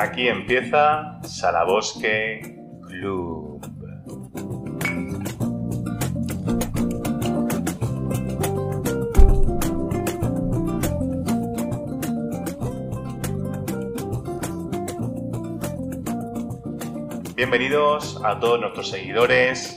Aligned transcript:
Aquí 0.00 0.28
empieza 0.28 1.18
Salabosque 1.24 2.56
Club. 2.86 3.60
Bienvenidos 17.34 18.22
a 18.24 18.38
todos 18.38 18.60
nuestros 18.60 18.90
seguidores. 18.90 19.76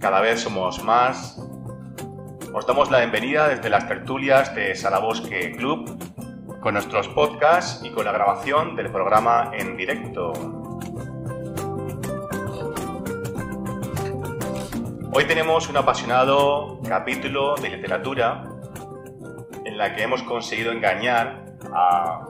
Cada 0.00 0.22
vez 0.22 0.40
somos 0.40 0.82
más. 0.82 1.40
Os 2.52 2.66
damos 2.66 2.90
la 2.90 2.98
bienvenida 2.98 3.46
desde 3.46 3.70
las 3.70 3.86
tertulias 3.86 4.52
de 4.56 4.74
Salabosque 4.74 5.52
Club 5.52 6.13
con 6.64 6.72
nuestros 6.72 7.08
podcasts 7.08 7.84
y 7.84 7.90
con 7.90 8.06
la 8.06 8.12
grabación 8.12 8.74
del 8.74 8.90
programa 8.90 9.50
en 9.52 9.76
directo. 9.76 10.32
Hoy 15.12 15.24
tenemos 15.26 15.68
un 15.68 15.76
apasionado 15.76 16.80
capítulo 16.88 17.54
de 17.56 17.68
literatura 17.68 18.44
en 19.66 19.76
la 19.76 19.94
que 19.94 20.04
hemos 20.04 20.22
conseguido 20.22 20.72
engañar 20.72 21.44
a 21.70 22.28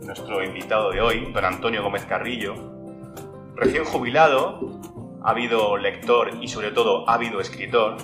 nuestro 0.00 0.42
invitado 0.42 0.90
de 0.90 1.02
hoy, 1.02 1.30
don 1.34 1.44
Antonio 1.44 1.82
Gómez 1.82 2.06
Carrillo. 2.06 2.54
Recién 3.54 3.84
jubilado, 3.84 4.80
ha 5.22 5.32
habido 5.32 5.76
lector 5.76 6.30
y 6.40 6.48
sobre 6.48 6.70
todo 6.70 7.06
ha 7.06 7.14
habido 7.14 7.38
escritor, 7.38 7.98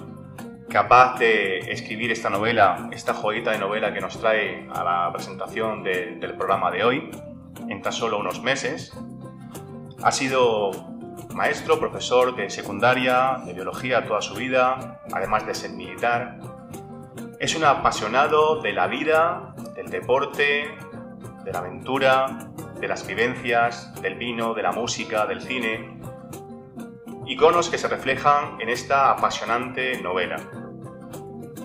capaz 0.70 1.18
de 1.18 1.58
escribir 1.72 2.12
esta 2.12 2.30
novela, 2.30 2.88
esta 2.92 3.12
joyita 3.12 3.50
de 3.50 3.58
novela 3.58 3.92
que 3.92 4.00
nos 4.00 4.18
trae 4.20 4.68
a 4.72 4.84
la 4.84 5.12
presentación 5.12 5.82
del 5.82 6.34
programa 6.36 6.70
de 6.70 6.84
hoy, 6.84 7.10
en 7.68 7.82
tan 7.82 7.92
solo 7.92 8.18
unos 8.18 8.40
meses. 8.40 8.96
Ha 10.02 10.12
sido 10.12 10.70
maestro, 11.34 11.78
profesor 11.80 12.36
de 12.36 12.48
secundaria, 12.50 13.38
de 13.44 13.52
biología 13.52 14.06
toda 14.06 14.22
su 14.22 14.34
vida, 14.34 15.00
además 15.12 15.44
de 15.44 15.54
ser 15.54 15.72
militar. 15.72 16.38
Es 17.40 17.56
un 17.56 17.64
apasionado 17.64 18.62
de 18.62 18.72
la 18.72 18.86
vida, 18.86 19.54
del 19.74 19.90
deporte, 19.90 20.70
de 21.44 21.52
la 21.52 21.58
aventura, 21.58 22.48
de 22.80 22.86
las 22.86 23.06
vivencias, 23.06 23.92
del 24.00 24.14
vino, 24.14 24.54
de 24.54 24.62
la 24.62 24.72
música, 24.72 25.26
del 25.26 25.42
cine, 25.42 25.98
iconos 27.26 27.70
que 27.70 27.78
se 27.78 27.88
reflejan 27.88 28.60
en 28.60 28.68
esta 28.68 29.10
apasionante 29.10 30.00
novela. 30.00 30.36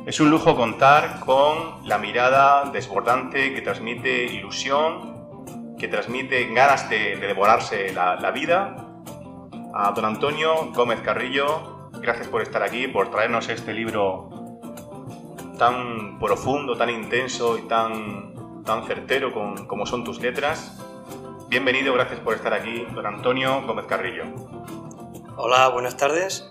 Es 0.05 0.19
un 0.19 0.29
lujo 0.29 0.55
contar 0.55 1.19
con 1.21 1.87
la 1.87 1.97
mirada 1.97 2.69
desbordante 2.69 3.55
que 3.55 3.61
transmite 3.63 4.25
ilusión, 4.25 5.75
que 5.79 5.87
transmite 5.87 6.45
ganas 6.53 6.87
de, 6.91 7.15
devorarse 7.15 7.91
la, 7.91 8.29
vida. 8.29 8.75
A 9.73 9.93
don 9.93 10.05
Antonio 10.05 10.71
Gómez 10.73 11.01
Carrillo, 11.01 11.89
gracias 11.93 12.27
por 12.27 12.43
estar 12.43 12.61
aquí, 12.61 12.87
por 12.87 13.09
traernos 13.09 13.49
este 13.49 13.73
libro 13.73 14.29
tan 15.57 16.19
profundo, 16.19 16.77
tan 16.77 16.91
intenso 16.91 17.57
y 17.57 17.63
tan, 17.63 18.63
tan 18.63 18.85
certero 18.85 19.33
con, 19.33 19.65
como 19.65 19.87
son 19.87 20.03
tus 20.03 20.19
letras. 20.19 20.79
Bienvenido, 21.49 21.95
gracias 21.95 22.19
por 22.19 22.35
estar 22.35 22.53
aquí, 22.53 22.85
don 22.93 23.07
Antonio 23.07 23.63
Gómez 23.65 23.87
Carrillo. 23.87 24.25
Hola, 25.35 25.69
buenas 25.69 25.97
tardes. 25.97 26.47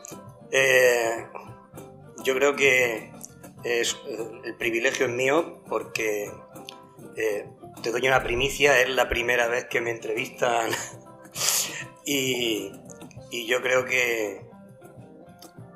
Eh, 0.50 1.28
yo 2.24 2.34
creo 2.34 2.56
que 2.56 3.13
es, 3.64 3.96
el 4.44 4.54
privilegio 4.56 5.06
es 5.06 5.12
mío 5.12 5.62
porque 5.68 6.30
eh, 7.16 7.48
te 7.82 7.90
doy 7.90 8.06
una 8.06 8.22
primicia, 8.22 8.80
es 8.80 8.90
la 8.90 9.08
primera 9.08 9.48
vez 9.48 9.66
que 9.66 9.80
me 9.80 9.90
entrevistan 9.90 10.70
y, 12.04 12.70
y 13.30 13.46
yo 13.46 13.62
creo 13.62 13.84
que 13.84 14.42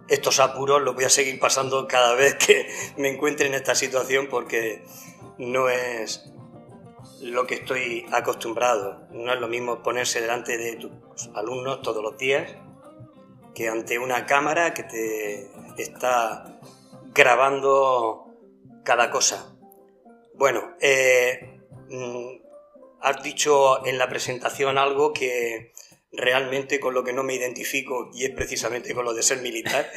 estos 0.08 0.40
apuros 0.40 0.82
los 0.82 0.94
voy 0.94 1.04
a 1.04 1.10
seguir 1.10 1.38
pasando 1.38 1.86
cada 1.86 2.14
vez 2.14 2.34
que 2.36 2.68
me 2.96 3.08
encuentre 3.08 3.46
en 3.46 3.54
esta 3.54 3.74
situación 3.74 4.28
porque 4.28 4.82
no 5.38 5.68
es 5.68 6.30
lo 7.20 7.46
que 7.46 7.56
estoy 7.56 8.06
acostumbrado. 8.12 9.06
No 9.10 9.32
es 9.32 9.40
lo 9.40 9.48
mismo 9.48 9.82
ponerse 9.82 10.20
delante 10.20 10.56
de 10.56 10.76
tus 10.76 10.92
alumnos 11.34 11.82
todos 11.82 12.02
los 12.02 12.16
días 12.16 12.50
que 13.54 13.68
ante 13.68 13.98
una 13.98 14.24
cámara 14.24 14.72
que 14.72 14.84
te 14.84 15.50
está 15.82 16.60
grabando 17.14 18.26
cada 18.84 19.10
cosa. 19.10 19.56
Bueno, 20.34 20.76
eh, 20.80 21.60
mm, 21.88 22.38
has 23.00 23.22
dicho 23.22 23.84
en 23.86 23.98
la 23.98 24.08
presentación 24.08 24.78
algo 24.78 25.12
que 25.12 25.72
realmente 26.12 26.80
con 26.80 26.94
lo 26.94 27.04
que 27.04 27.12
no 27.12 27.22
me 27.22 27.34
identifico 27.34 28.10
y 28.14 28.24
es 28.24 28.30
precisamente 28.30 28.94
con 28.94 29.04
lo 29.04 29.14
de 29.14 29.22
ser 29.22 29.38
militar. 29.38 29.90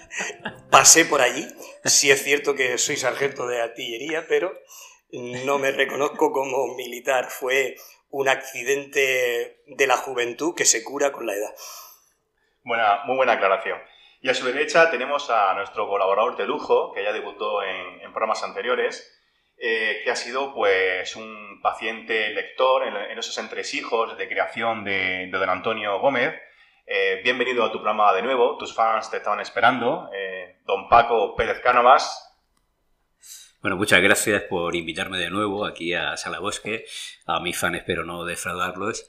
Pasé 0.70 1.04
por 1.04 1.20
allí. 1.20 1.46
Sí 1.84 2.10
es 2.10 2.22
cierto 2.22 2.54
que 2.54 2.78
soy 2.78 2.96
sargento 2.96 3.46
de 3.46 3.60
artillería, 3.60 4.26
pero 4.28 4.52
no 5.10 5.58
me 5.58 5.72
reconozco 5.72 6.32
como 6.32 6.74
militar. 6.74 7.30
Fue 7.30 7.76
un 8.10 8.28
accidente 8.28 9.62
de 9.66 9.86
la 9.86 9.96
juventud 9.96 10.54
que 10.54 10.64
se 10.64 10.84
cura 10.84 11.12
con 11.12 11.26
la 11.26 11.34
edad. 11.34 11.54
Buena, 12.64 13.04
muy 13.04 13.16
buena 13.16 13.32
aclaración. 13.32 13.78
Y 14.20 14.28
a 14.28 14.34
su 14.34 14.44
derecha 14.44 14.90
tenemos 14.90 15.30
a 15.30 15.54
nuestro 15.54 15.86
colaborador 15.86 16.36
de 16.36 16.46
lujo, 16.46 16.92
que 16.92 17.04
ya 17.04 17.12
debutó 17.12 17.62
en, 17.62 18.00
programas 18.12 18.42
anteriores, 18.42 19.16
eh, 19.56 20.00
que 20.02 20.10
ha 20.10 20.16
sido 20.16 20.52
pues 20.54 21.14
un 21.14 21.60
paciente 21.62 22.30
lector 22.30 22.84
en, 22.86 23.18
esos 23.18 23.38
entresijos 23.38 24.18
de 24.18 24.28
creación 24.28 24.82
de, 24.84 25.28
don 25.30 25.48
Antonio 25.48 26.00
Gómez. 26.00 26.34
Eh, 26.84 27.20
bienvenido 27.22 27.64
a 27.64 27.70
tu 27.70 27.78
programa 27.78 28.12
de 28.12 28.22
nuevo, 28.22 28.56
tus 28.58 28.74
fans 28.74 29.08
te 29.10 29.18
estaban 29.18 29.40
esperando. 29.40 30.10
Eh, 30.12 30.58
don 30.64 30.88
Paco 30.88 31.36
Pérez 31.36 31.60
Cánovas, 31.60 32.28
bueno, 33.60 33.76
muchas 33.76 34.00
gracias 34.00 34.44
por 34.44 34.76
invitarme 34.76 35.18
de 35.18 35.30
nuevo 35.30 35.66
aquí 35.66 35.92
a 35.92 36.16
Salabosque. 36.16 36.86
A 37.26 37.40
mis 37.40 37.58
fans 37.58 37.76
espero 37.76 38.04
no 38.04 38.24
defraudarlos. 38.24 39.08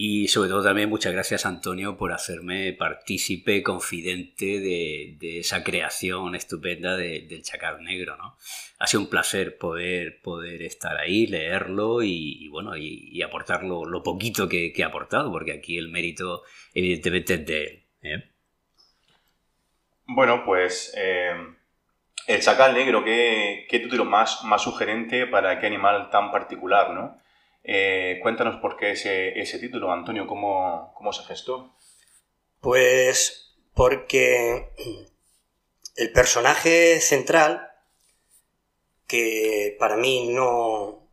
Y 0.00 0.28
sobre 0.28 0.48
todo 0.48 0.62
también 0.62 0.88
muchas 0.88 1.12
gracias 1.12 1.44
Antonio 1.44 1.96
por 1.96 2.12
hacerme 2.12 2.72
partícipe, 2.72 3.64
confidente 3.64 4.60
de, 4.60 5.40
esa 5.40 5.64
creación 5.64 6.36
estupenda 6.36 6.96
del 6.96 7.42
Chacal 7.42 7.82
Negro. 7.82 8.16
¿no? 8.16 8.36
Ha 8.78 8.86
sido 8.86 9.02
un 9.02 9.10
placer 9.10 9.58
poder, 9.58 10.20
poder 10.22 10.62
estar 10.62 10.96
ahí, 10.96 11.26
leerlo 11.26 12.04
y, 12.04 12.46
bueno, 12.46 12.76
y, 12.76 13.20
aportar 13.22 13.64
lo, 13.64 14.02
poquito 14.04 14.48
que, 14.48 14.72
ha 14.84 14.86
aportado, 14.86 15.32
porque 15.32 15.52
aquí 15.52 15.76
el 15.76 15.88
mérito 15.88 16.44
evidentemente 16.74 17.34
es 17.34 17.46
de 17.46 17.64
él. 17.64 17.86
¿eh? 18.02 18.30
Bueno, 20.06 20.44
pues 20.44 20.94
eh, 20.96 21.34
el 22.28 22.40
Chacal 22.40 22.72
Negro, 22.72 23.02
¿qué, 23.02 23.66
qué 23.68 23.80
título 23.80 24.04
más, 24.04 24.44
más 24.44 24.62
sugerente 24.62 25.26
para 25.26 25.58
qué 25.58 25.66
animal 25.66 26.08
tan 26.10 26.30
particular, 26.30 26.90
¿no? 26.92 27.20
Eh, 27.70 28.18
cuéntanos 28.22 28.62
por 28.62 28.78
qué 28.78 28.92
ese, 28.92 29.38
ese 29.38 29.58
título, 29.58 29.92
Antonio, 29.92 30.26
¿cómo, 30.26 30.90
¿cómo, 30.94 31.12
se 31.12 31.22
gestó? 31.24 31.76
Pues 32.62 33.54
porque 33.74 34.70
el 35.96 36.10
personaje 36.12 36.98
central, 37.02 37.70
que 39.06 39.76
para 39.78 39.98
mí 39.98 40.28
no, 40.30 41.10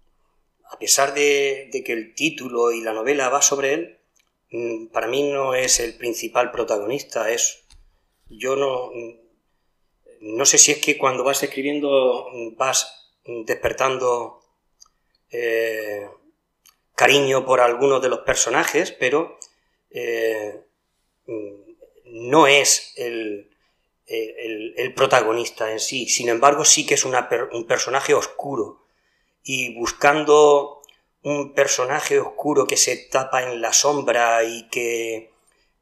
a 0.72 0.80
pesar 0.80 1.14
de, 1.14 1.70
que 1.86 1.92
el 1.92 2.16
título 2.16 2.72
y 2.72 2.80
la 2.80 2.94
novela 2.94 3.28
va 3.28 3.42
sobre 3.42 3.74
él, 3.74 4.00
mm, 4.52 4.88
para 4.94 5.08
mí 5.08 5.24
no 5.24 5.56
es 5.56 5.82
el 5.82 5.98
principal 5.98 6.52
protagonista, 6.52 7.32
es 7.32 7.66
yo 8.30 8.56
no 8.56 8.92
no 10.22 10.46
sé 10.46 10.58
si 10.58 10.72
es 10.72 10.78
que 10.78 10.98
cuando 10.98 11.26
vas 11.26 11.44
escribiendo 11.44 12.28
vas 12.56 13.12
despertando 13.46 14.40
eh, 15.30 16.08
cariño 16.96 17.46
por 17.46 17.62
algunos 17.62 18.02
de 18.02 18.10
los 18.10 18.20
personajes, 18.20 18.92
pero 18.92 19.38
eh, 19.92 20.62
no 22.06 22.48
es 22.48 22.94
el, 22.98 23.50
protagonista 24.96 25.72
en 25.72 25.80
sí. 25.80 26.08
Sin 26.08 26.30
embargo, 26.30 26.64
sí 26.64 26.86
que 26.86 26.94
es 26.94 27.06
un 27.06 27.66
personaje 27.68 28.14
oscuro. 28.14 28.86
Y 29.44 29.76
buscando 29.76 30.82
un 31.24 31.54
personaje 31.54 32.20
oscuro 32.20 32.68
que 32.68 32.78
se 32.78 32.98
tapa 32.98 33.44
en 33.44 33.62
la 33.62 33.74
sombra 33.74 34.44
y 34.44 34.70
que 34.70 35.32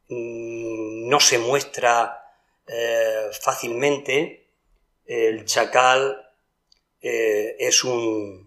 mm, 0.07 1.09
no 1.09 1.19
se 1.19 1.37
muestra 1.37 2.23
eh, 2.65 3.29
fácilmente, 3.41 4.47
el 5.05 5.43
chacal 5.45 6.29
eh, 7.01 7.57
es 7.59 7.83
un 7.83 8.42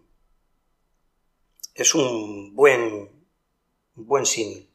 es 1.76 1.94
un 1.94 2.54
buen, 2.54 3.10
buen 3.94 4.26
símil. 4.26 4.68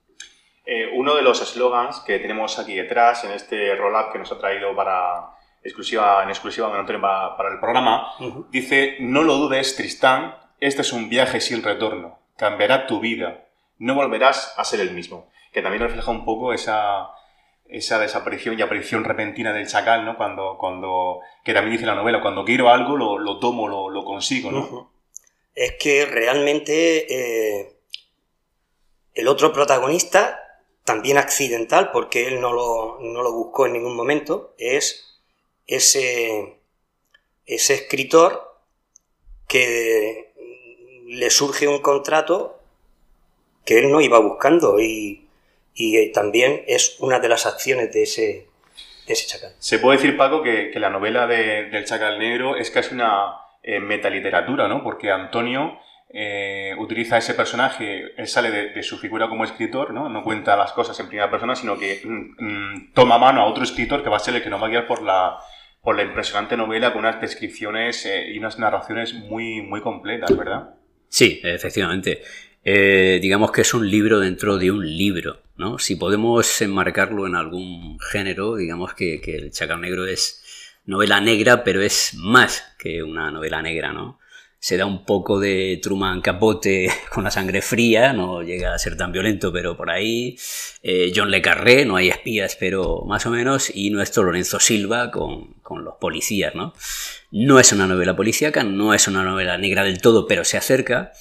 Eh, 0.66 0.92
uno 0.94 1.16
de 1.16 1.24
los 1.24 1.42
eslogans 1.42 2.00
que 2.02 2.20
tenemos 2.20 2.60
aquí 2.60 2.76
detrás, 2.76 3.24
en 3.24 3.32
este 3.32 3.76
roll-up 3.76 4.12
que 4.14 4.20
nos 4.20 4.32
ha 4.32 4.38
traído 4.38 4.76
para 4.76 5.32
exclusiva, 5.64 6.24
en 6.24 6.30
exclusiva 6.30 6.72
para, 6.72 7.36
para 7.36 7.52
el 7.52 7.60
programa, 7.60 8.14
dice, 8.52 8.98
no 9.00 9.24
lo 9.24 9.38
dudes, 9.38 9.76
Tristán, 9.76 10.36
este 10.60 10.82
es 10.82 10.94
un 10.94 11.10
viaje 11.10 11.42
sin 11.42 11.64
retorno, 11.64 12.20
cambiará 12.38 12.86
tu 12.86 13.00
vida, 13.00 13.46
no 13.80 13.96
volverás 13.96 14.54
a 14.58 14.64
ser 14.64 14.80
el 14.80 14.92
mismo. 14.92 15.28
Que 15.52 15.62
también 15.62 15.84
refleja 15.84 16.12
un 16.12 16.24
poco 16.24 16.54
esa, 16.54 17.10
esa 17.68 18.00
desaparición 18.00 18.58
y 18.58 18.62
aparición 18.62 19.04
repentina 19.04 19.52
del 19.52 19.68
chacal, 19.68 20.06
¿no? 20.06 20.16
Cuando, 20.16 20.58
cuando, 20.58 21.20
que 21.44 21.54
también 21.54 21.74
dice 21.74 21.86
la 21.86 21.96
novela, 21.96 22.22
cuando 22.22 22.46
quiero 22.46 22.70
algo 22.70 22.96
lo, 22.96 23.18
lo 23.18 23.40
tomo, 23.40 23.68
lo, 23.68 23.90
lo, 23.90 24.06
consigo, 24.06 24.52
¿no? 24.52 24.92
Es 25.56 25.74
que 25.74 26.06
realmente 26.06 27.60
eh, 27.60 27.74
el 29.14 29.28
otro 29.28 29.52
protagonista, 29.54 30.62
también 30.84 31.18
accidental, 31.18 31.92
porque 31.92 32.28
él 32.28 32.42
no 32.42 32.54
lo, 32.54 33.00
no 33.02 33.22
lo 33.22 33.34
buscó 33.34 33.66
en 33.66 33.74
ningún 33.74 33.96
momento, 33.96 34.56
es 34.58 35.20
ese, 35.68 36.58
ese 37.46 37.74
escritor 37.74 38.56
que 39.48 40.32
le 41.08 41.30
surge 41.30 41.68
un 41.68 41.80
contrato 41.80 42.60
que 43.66 43.80
él 43.80 43.92
no 43.92 44.02
iba 44.02 44.18
buscando 44.20 44.80
y, 44.80 45.28
y 45.76 46.12
también 46.14 46.64
es 46.68 47.00
una 47.00 47.20
de 47.20 47.30
las 47.30 47.46
acciones 47.46 47.92
de 47.94 48.04
ese, 48.04 48.48
ese 49.08 49.28
chacal. 49.28 49.54
Se 49.60 49.80
puede 49.80 49.98
decir, 49.98 50.18
Paco, 50.18 50.42
que, 50.42 50.72
que 50.72 50.80
la 50.80 50.90
novela 50.90 51.28
de, 51.28 51.70
del 51.70 51.86
chacal 51.86 52.18
negro 52.18 52.56
es 52.56 52.72
casi 52.72 52.94
una 52.96 53.38
eh, 53.64 53.80
metaliteratura, 53.80 54.68
¿no? 54.68 54.84
Porque 54.84 55.12
Antonio 55.12 55.80
eh, 56.14 56.76
utiliza 56.78 57.18
ese 57.18 57.34
personaje, 57.34 58.12
él 58.18 58.28
sale 58.28 58.52
de, 58.52 58.84
su 58.84 58.98
figura 58.98 59.30
como 59.30 59.46
escritor, 59.46 59.94
¿no? 59.94 60.10
No 60.10 60.24
cuenta 60.24 60.58
las 60.58 60.74
cosas 60.74 61.00
en 61.00 61.08
primera 61.08 61.32
persona, 61.32 61.56
sino 61.56 61.78
que 61.78 62.02
mm, 62.04 62.46
mm, 62.46 62.94
toma 62.94 63.18
mano 63.18 63.42
a 63.42 63.46
otro 63.46 63.64
escritor 63.64 64.04
que 64.04 64.10
va 64.10 64.18
a 64.18 64.20
ser 64.20 64.36
el 64.36 64.44
que 64.44 64.50
nos 64.50 64.62
va 64.62 64.68
a 64.68 64.70
guiar 64.70 64.88
por 64.88 65.02
la, 65.02 65.38
por 65.82 65.96
la 65.96 66.04
impresionante 66.04 66.58
novela 66.58 66.92
con 66.92 67.00
unas 67.06 67.22
descripciones 67.22 68.06
eh, 68.06 68.30
y 68.30 68.38
unas 68.38 68.60
narraciones 68.60 69.14
muy, 69.14 69.62
muy 69.62 69.82
completas, 69.82 70.36
¿verdad? 70.36 70.76
Sí, 71.08 71.40
efectivamente. 71.44 72.22
Eh, 72.64 73.20
digamos 73.22 73.52
que 73.52 73.62
es 73.62 73.74
un 73.74 73.90
libro 73.90 74.20
dentro 74.20 74.58
de 74.58 74.70
un 74.70 74.86
libro, 74.86 75.42
¿no? 75.56 75.80
Si 75.80 75.96
podemos 75.96 76.62
enmarcarlo 76.62 77.26
en 77.26 77.36
algún 77.36 77.98
género, 78.00 78.58
digamos 78.58 78.94
que, 78.94 79.20
que, 79.22 79.38
el 79.38 79.52
Chacal 79.52 79.82
Negro 79.82 80.06
es 80.06 80.41
novela 80.86 81.22
negra, 81.22 81.64
pero 81.64 81.82
es 81.82 82.14
más 82.16 82.64
que 82.78 83.04
una 83.04 83.32
novela 83.32 83.62
negra, 83.62 83.94
¿no? 83.94 84.20
Se 84.60 84.78
da 84.78 84.86
un 84.86 85.06
poco 85.06 85.40
de 85.40 85.80
Truman 85.82 86.22
Capote 86.22 86.88
con 87.14 87.24
la 87.24 87.32
sangre 87.32 87.62
fría, 87.62 88.14
no 88.14 88.44
llega 88.44 88.74
a 88.74 88.80
ser 88.80 88.96
tan 88.96 89.12
violento, 89.12 89.52
pero 89.52 89.76
por 89.76 89.90
ahí. 89.90 90.38
Eh, 90.84 91.12
John 91.16 91.32
Le 91.32 91.42
Carré, 91.42 91.86
no 91.86 91.96
hay 91.96 92.10
espías, 92.10 92.56
pero 92.60 93.04
más 93.08 93.26
o 93.26 93.32
menos. 93.32 93.72
Y 93.74 93.90
nuestro 93.90 94.24
Lorenzo 94.24 94.60
Silva 94.60 95.10
con, 95.10 95.56
con 95.64 95.84
los 95.84 95.96
policías, 95.96 96.54
¿no? 96.54 96.74
No 97.32 97.60
es 97.60 97.72
una 97.72 97.88
novela 97.88 98.16
policíaca, 98.16 98.64
no 98.64 98.94
es 98.94 99.08
una 99.08 99.24
novela 99.24 99.58
negra 99.58 99.84
del 99.84 100.00
todo, 100.00 100.28
pero 100.28 100.44
se 100.44 100.58
acerca 100.58 101.12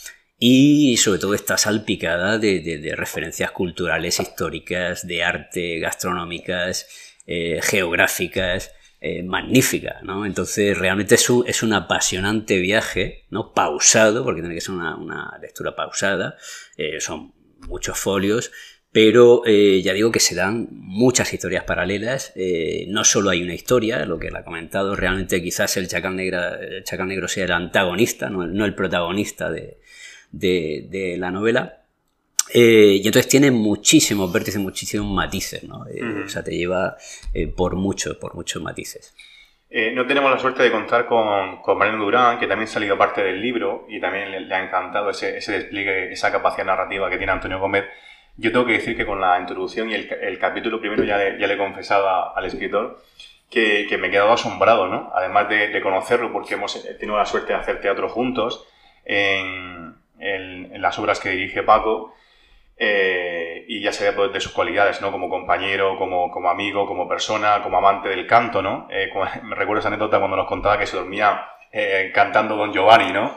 y 0.43 0.97
sobre 0.97 1.19
todo 1.21 1.35
está 1.35 1.59
salpicada 1.59 2.39
de, 2.39 2.95
referencias 2.97 3.51
culturales, 3.51 4.19
históricas, 4.21 5.07
de 5.07 5.23
arte, 5.23 5.79
gastronómicas, 5.79 6.89
eh, 7.27 7.61
geográficas, 7.63 8.73
eh, 9.03 9.23
magnífica, 9.23 10.01
¿no? 10.03 10.27
Entonces 10.27 10.77
realmente 10.77 11.15
es 11.15 11.31
un, 11.31 11.49
es 11.49 11.63
un, 11.63 11.73
apasionante 11.73 12.59
viaje, 12.59 13.25
¿no? 13.31 13.55
Pausado, 13.55 14.25
porque 14.25 14.43
tiene 14.43 14.55
que 14.55 14.61
ser 14.61 14.75
una, 14.75 14.95
una 14.95 15.39
lectura 15.41 15.75
pausada, 15.75 16.37
eh, 16.77 17.01
son 17.01 17.33
muchos 17.67 17.99
folios, 17.99 18.53
pero 18.93 19.41
eh, 19.47 19.81
ya 19.83 19.95
digo 19.95 20.13
que 20.13 20.21
se 20.21 20.35
dan 20.35 20.69
muchas 20.71 21.33
historias 21.33 21.65
paralelas, 21.65 22.35
no 22.89 23.05
solo 23.05 23.31
hay 23.31 23.43
una 23.43 23.55
historia, 23.55 24.05
lo 24.05 24.19
que 24.19 24.29
él 24.29 24.37
ha 24.37 24.45
comentado, 24.45 24.95
realmente 24.95 25.43
quizás 25.43 25.79
el 25.79 25.89
Chacal, 25.89 26.17
Negra, 26.17 26.59
el 26.61 26.85
Chacal 26.85 27.09
Negro 27.09 27.27
sea 27.27 27.47
el 27.47 27.53
antagonista, 27.53 28.29
no, 28.29 28.65
el 28.67 28.75
protagonista 28.75 29.51
de, 29.51 29.79
de 30.31 31.17
la 31.19 31.31
novela. 31.31 31.80
Eh, 32.53 32.99
y 33.03 33.07
entonces 33.07 33.29
tiene 33.29 33.51
muchísimos 33.51 34.33
vértices, 34.33 34.61
muchísimos 34.61 35.07
matices, 35.13 35.63
¿no? 35.65 35.87
Eh, 35.87 36.03
uh 36.03 36.07
-huh. 36.07 36.25
O 36.27 36.29
sea, 36.29 36.43
te 36.43 36.57
lleva 36.57 36.97
eh, 37.33 37.47
por 37.47 37.77
muchos, 37.77 38.17
por 38.17 38.35
muchos 38.35 38.63
matices. 38.63 39.15
no 39.95 40.05
tenemos 40.05 40.31
la 40.33 40.39
suerte 40.39 40.65
de 40.65 40.71
contar 40.73 41.07
con, 41.07 41.63
con 41.63 41.79
Mariano 41.79 42.03
Durán, 42.05 42.39
que 42.41 42.49
también 42.49 42.69
ha 42.69 42.73
salido 42.73 42.99
parte 42.99 43.23
del 43.23 43.41
libro 43.41 43.87
y 43.89 44.01
también 44.01 44.31
le, 44.33 44.41
le 44.41 44.55
ha 44.55 44.65
encantado 44.65 45.11
ese, 45.11 45.37
ese, 45.39 45.53
despliegue, 45.53 46.13
esa 46.13 46.33
capacidad 46.33 46.67
narrativa 46.67 47.09
que 47.09 47.19
tiene 47.19 47.33
Antonio 47.33 47.61
Gómez. 47.61 47.85
Yo 48.37 48.51
tengo 48.51 48.67
que 48.67 48.73
decir 48.73 48.97
que 48.97 49.07
con 49.07 49.21
la 49.21 49.39
introducción 49.39 49.89
y 49.91 49.95
el, 49.95 50.09
el 50.21 50.39
capítulo 50.39 50.81
primero 50.81 51.05
ya 51.05 51.19
le, 51.19 51.39
ya 51.39 51.47
le 51.47 51.55
he 51.55 51.59
confesado 51.59 52.09
a, 52.09 52.33
al 52.35 52.45
escritor 52.47 53.01
que, 53.49 53.87
que, 53.89 53.97
me 53.99 54.09
he 54.09 54.11
quedado 54.11 54.33
asombrado, 54.33 54.89
¿no? 54.89 55.11
Además 55.15 55.49
de, 55.49 55.69
de 55.69 55.81
conocerlo, 55.81 56.33
porque 56.33 56.55
hemos 56.55 56.83
tenido 56.99 57.17
la 57.17 57.27
suerte 57.27 57.53
de 57.53 57.59
hacer 57.59 57.81
teatro 57.81 58.09
juntos 58.09 58.67
en, 59.05 59.95
en, 60.19 60.75
en 60.75 60.83
las 60.83 60.99
obras 60.99 61.21
que 61.21 61.31
dirige 61.31 61.63
Paco, 61.63 62.15
eh, 62.83 63.67
y 63.69 63.83
ya 63.83 63.93
sabía 63.93 64.13
de 64.29 64.41
sus 64.41 64.53
cualidades, 64.53 65.03
¿no? 65.03 65.13
Como 65.13 65.29
compañero, 65.29 65.99
como, 65.99 66.31
como 66.31 66.49
amigo, 66.49 66.87
como 66.87 67.07
persona, 67.07 67.63
como 67.63 67.77
amante 67.77 68.09
del 68.09 68.27
canto, 68.27 68.63
¿no? 68.63 68.89
Eh, 68.91 69.11
como, 69.13 69.27
me 69.45 69.55
recuerdo 69.55 69.81
esa 69.81 69.89
anécdota 69.89 70.19
cuando 70.19 70.39
nos 70.39 70.49
contaba 70.49 70.79
que 70.79 70.87
se 70.87 70.97
dormía 70.97 71.47
eh, 71.73 72.11
cantando 72.15 72.57
Don 72.57 72.73
Giovanni, 72.73 73.13
¿no? 73.13 73.37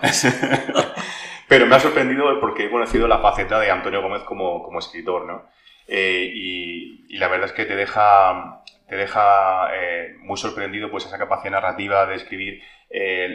Pero 1.49 1.67
me 1.67 1.75
ha 1.75 1.79
sorprendido 1.79 2.39
porque 2.39 2.65
he 2.65 2.71
conocido 2.71 3.05
la 3.05 3.19
faceta 3.19 3.59
de 3.59 3.69
Antonio 3.69 4.01
Gómez 4.01 4.23
como, 4.23 4.63
como 4.63 4.79
escritor, 4.79 5.25
¿no? 5.25 5.49
Eh, 5.87 6.31
y, 6.33 7.05
y, 7.09 7.17
la 7.17 7.27
verdad 7.27 7.47
es 7.47 7.51
que 7.51 7.65
te 7.65 7.75
deja, 7.75 8.63
te 8.87 8.95
deja 8.95 9.67
eh, 9.75 10.15
muy 10.21 10.37
sorprendido 10.37 10.89
pues 10.89 11.05
esa 11.05 11.17
capacidad 11.19 11.51
narrativa 11.51 12.05
de 12.05 12.15
escribir 12.15 12.63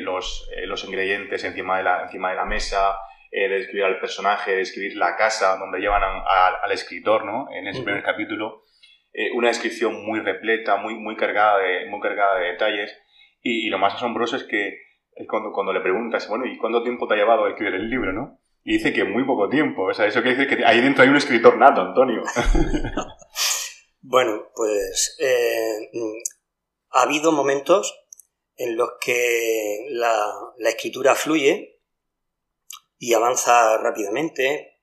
los, 0.03 0.49
los 0.67 0.85
ingredientes 0.85 1.43
encima 1.43 1.79
de 1.79 1.83
la, 1.83 2.03
encima 2.05 2.31
de 2.31 2.37
la 2.37 2.45
mesa, 2.45 2.97
eh, 3.31 3.49
de 3.49 3.59
describir 3.59 3.85
al 3.85 4.01
personaje, 4.01 4.53
de 4.53 4.57
describir 4.59 4.97
la 4.97 5.17
casa 5.17 5.57
donde 5.57 5.81
llevan 5.81 6.03
a, 6.03 6.07
a, 6.07 6.49
al 6.63 6.73
escritor, 6.73 7.25
¿no? 7.25 7.49
En 7.53 7.67
ese 7.67 7.79
uh 7.79 7.83
-huh. 7.83 7.85
primer 7.85 8.03
capítulo. 8.03 8.65
Eh, 9.13 9.31
una 9.35 9.49
descripción 9.49 10.05
muy 10.05 10.21
repleta, 10.21 10.77
muy, 10.77 10.95
muy, 10.95 11.17
cargada, 11.17 11.59
de, 11.59 11.87
muy 11.87 12.01
cargada 12.01 12.39
de 12.39 12.53
detalles. 12.53 12.97
Y, 13.43 13.67
y 13.67 13.71
lo 13.71 13.79
más 13.79 13.95
asombroso 13.95 14.37
es 14.37 14.45
que 14.45 14.79
es 15.15 15.27
cuando, 15.29 15.53
cuando 15.53 15.73
le 15.73 15.81
preguntas, 15.81 16.29
bueno, 16.29 16.47
¿y 16.47 16.57
cuánto 16.59 16.83
tiempo 16.83 17.07
te 17.07 17.15
ha 17.15 17.17
llevado 17.17 17.45
a 17.45 17.51
escribir 17.51 17.75
el 17.75 17.91
libro, 17.91 18.13
no? 18.13 18.39
Y 18.63 18.75
dice 18.75 18.93
que 18.93 19.05
muy 19.05 19.25
poco 19.25 19.49
tiempo. 19.49 19.85
O 19.85 19.95
sea, 19.95 20.07
eso 20.07 20.23
quiere 20.23 20.37
decir 20.37 20.57
que 20.59 20.65
ahí 20.65 20.81
dentro 20.81 21.03
hay 21.03 21.09
un 21.09 21.17
escritor 21.17 21.57
nato, 21.59 21.81
Antonio. 21.81 22.23
bueno, 24.01 24.51
pues 24.55 25.17
eh, 25.21 25.91
ha 26.91 27.03
habido 27.03 27.33
momentos 27.33 27.95
en 28.57 28.77
los 28.77 28.91
que 29.01 29.87
la, 29.91 30.33
la 30.59 30.69
escritura 30.69 31.15
fluye 31.15 31.78
y 32.99 33.15
avanza 33.15 33.79
rápidamente, 33.79 34.81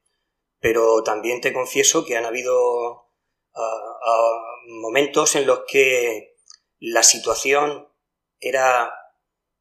pero 0.60 1.04
también 1.04 1.42
te 1.42 1.54
confieso 1.54 2.06
que 2.06 2.18
han 2.18 2.26
habido 2.26 2.56
uh, 2.94 3.60
uh, 3.60 4.82
momentos 4.82 5.36
en 5.36 5.46
los 5.46 5.64
que 5.68 6.38
la 6.80 7.04
situación 7.04 7.88
era 8.40 8.92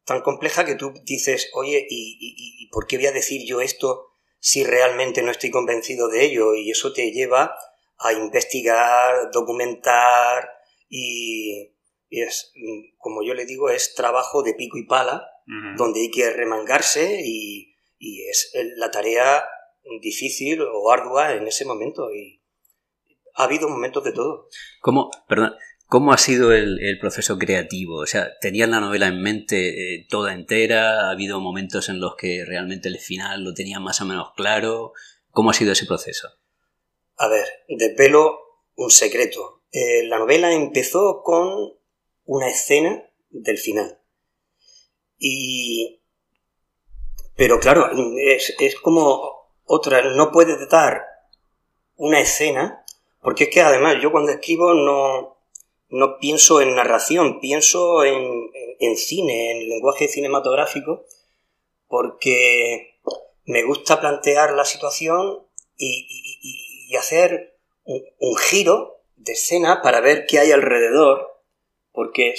tan 0.05 0.23
compleja 0.23 0.65
que 0.65 0.77
tú 0.77 0.93
dices, 1.05 1.51
oye, 1.55 1.87
¿y, 1.89 2.17
y, 2.21 2.65
y 2.65 2.69
por 2.69 2.87
qué 2.87 2.97
voy 2.97 3.07
a 3.07 3.13
decir 3.13 3.47
yo 3.47 3.61
esto 3.61 4.07
si 4.39 4.63
realmente 4.65 5.23
no 5.23 5.31
estoy 5.31 5.51
convencido 5.51 6.09
de 6.09 6.25
ello? 6.25 6.55
Y 6.55 6.71
eso 6.71 6.93
te 6.93 7.11
lleva 7.11 7.57
a 7.99 8.13
investigar, 8.13 9.31
documentar 9.33 10.51
y, 10.89 11.75
y 12.09 12.23
es, 12.23 12.53
como 12.99 13.23
yo 13.23 13.35
le 13.35 13.47
digo, 13.47 13.71
es 13.71 13.95
trabajo 13.95 14.43
de 14.43 14.55
pico 14.55 14.77
y 14.79 14.87
pala, 14.87 15.27
uh 15.47 15.51
-huh. 15.51 15.77
donde 15.77 16.01
hay 16.01 16.11
que 16.11 16.31
remangarse 16.31 17.21
y, 17.25 17.74
y 18.05 18.29
es 18.29 18.53
la 18.77 18.91
tarea 18.91 19.45
difícil 20.03 20.61
o 20.61 20.91
ardua 20.91 21.33
en 21.33 21.49
ese 21.49 21.65
momento 21.65 22.13
y 22.13 22.43
ha 23.35 23.45
habido 23.45 23.69
momentos 23.69 24.05
de 24.05 24.13
todo. 24.13 24.49
¿Cómo, 24.81 25.11
perdón, 25.27 25.55
¿cómo 25.87 26.13
ha 26.13 26.19
sido 26.19 26.53
el, 26.53 26.79
el 26.81 26.99
proceso 26.99 27.39
creativo? 27.39 27.97
O 27.97 28.07
sea, 28.07 28.39
¿tenían 28.41 28.73
la 28.73 28.81
novela 28.81 29.07
en 29.07 29.23
mente 29.23 29.95
eh, 29.95 30.07
toda 30.09 30.35
entera? 30.35 31.09
¿Ha 31.09 31.11
habido 31.13 31.41
momentos 31.41 31.89
en 31.89 31.99
los 32.01 32.15
que 32.17 32.45
realmente 32.45 32.89
el 32.89 32.99
final 32.99 33.43
lo 33.43 33.55
tenían 33.55 33.83
más 33.83 34.01
o 34.03 34.05
menos 34.05 34.33
claro? 34.37 34.93
¿Cómo 35.31 35.51
ha 35.51 35.55
sido 35.55 35.73
ese 35.73 35.87
proceso? 35.87 36.29
A 37.17 37.29
ver, 37.29 37.47
de 37.69 37.91
pelo 37.91 38.39
un 38.77 38.91
secreto. 38.91 39.63
Eh, 39.73 40.07
la 40.07 40.19
novela 40.19 40.53
empezó 40.53 41.23
con 41.25 41.73
una 42.25 42.49
escena 42.49 43.03
del 43.31 43.59
final. 43.59 43.99
Y 45.19 46.04
pero 47.37 47.59
claro, 47.59 47.91
es, 48.19 48.55
es 48.59 48.77
como 48.77 49.49
otra, 49.65 50.03
no 50.15 50.31
puedes 50.31 50.69
dar 50.69 51.03
una 51.97 52.21
escena, 52.21 52.85
porque 53.23 53.45
es 53.45 53.51
que 53.51 53.63
además 53.63 53.97
yo 54.03 54.13
cuando 54.13 54.33
escribo 54.33 54.75
no, 54.75 55.39
no 55.89 56.19
pienso 56.19 56.61
en 56.61 56.75
narración, 56.75 57.41
pienso 57.41 58.05
en, 58.05 58.51
en, 58.79 58.97
cine, 58.97 59.53
en 59.53 59.69
lenguaje 59.69 60.09
cinematográfico, 60.09 61.05
porque 61.89 62.99
me 63.47 63.63
gusta 63.65 64.01
plantear 64.01 64.53
la 64.53 64.65
situación 64.65 65.47
y, 65.77 66.95
hacer 66.97 67.59
un, 67.83 68.05
un, 68.21 68.37
giro 68.37 69.01
de 69.17 69.33
escena 69.33 69.83
para 69.83 70.01
ver 70.01 70.27
qué 70.27 70.39
hay 70.39 70.53
alrededor, 70.53 71.43
porque 71.91 72.35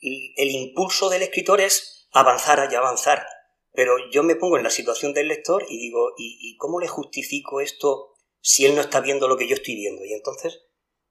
el 0.00 0.50
impulso 0.50 1.08
del 1.08 1.22
escritor 1.22 1.60
es 1.60 1.99
avanzar 2.12 2.68
y 2.70 2.74
avanzar. 2.74 3.26
pero 3.72 3.96
yo 4.10 4.22
me 4.24 4.34
pongo 4.34 4.56
en 4.56 4.64
la 4.64 4.70
situación 4.70 5.14
del 5.14 5.28
lector 5.28 5.64
y 5.68 5.78
digo, 5.78 6.12
¿y, 6.18 6.56
cómo 6.56 6.80
le 6.80 6.88
justifico 6.88 7.60
esto 7.60 8.14
si 8.40 8.66
él 8.66 8.74
no 8.74 8.80
está 8.80 9.00
viendo 9.00 9.28
lo 9.28 9.36
que 9.36 9.46
yo 9.46 9.54
estoy 9.54 9.76
viendo? 9.76 10.04
Y 10.04 10.12
entonces 10.12 10.60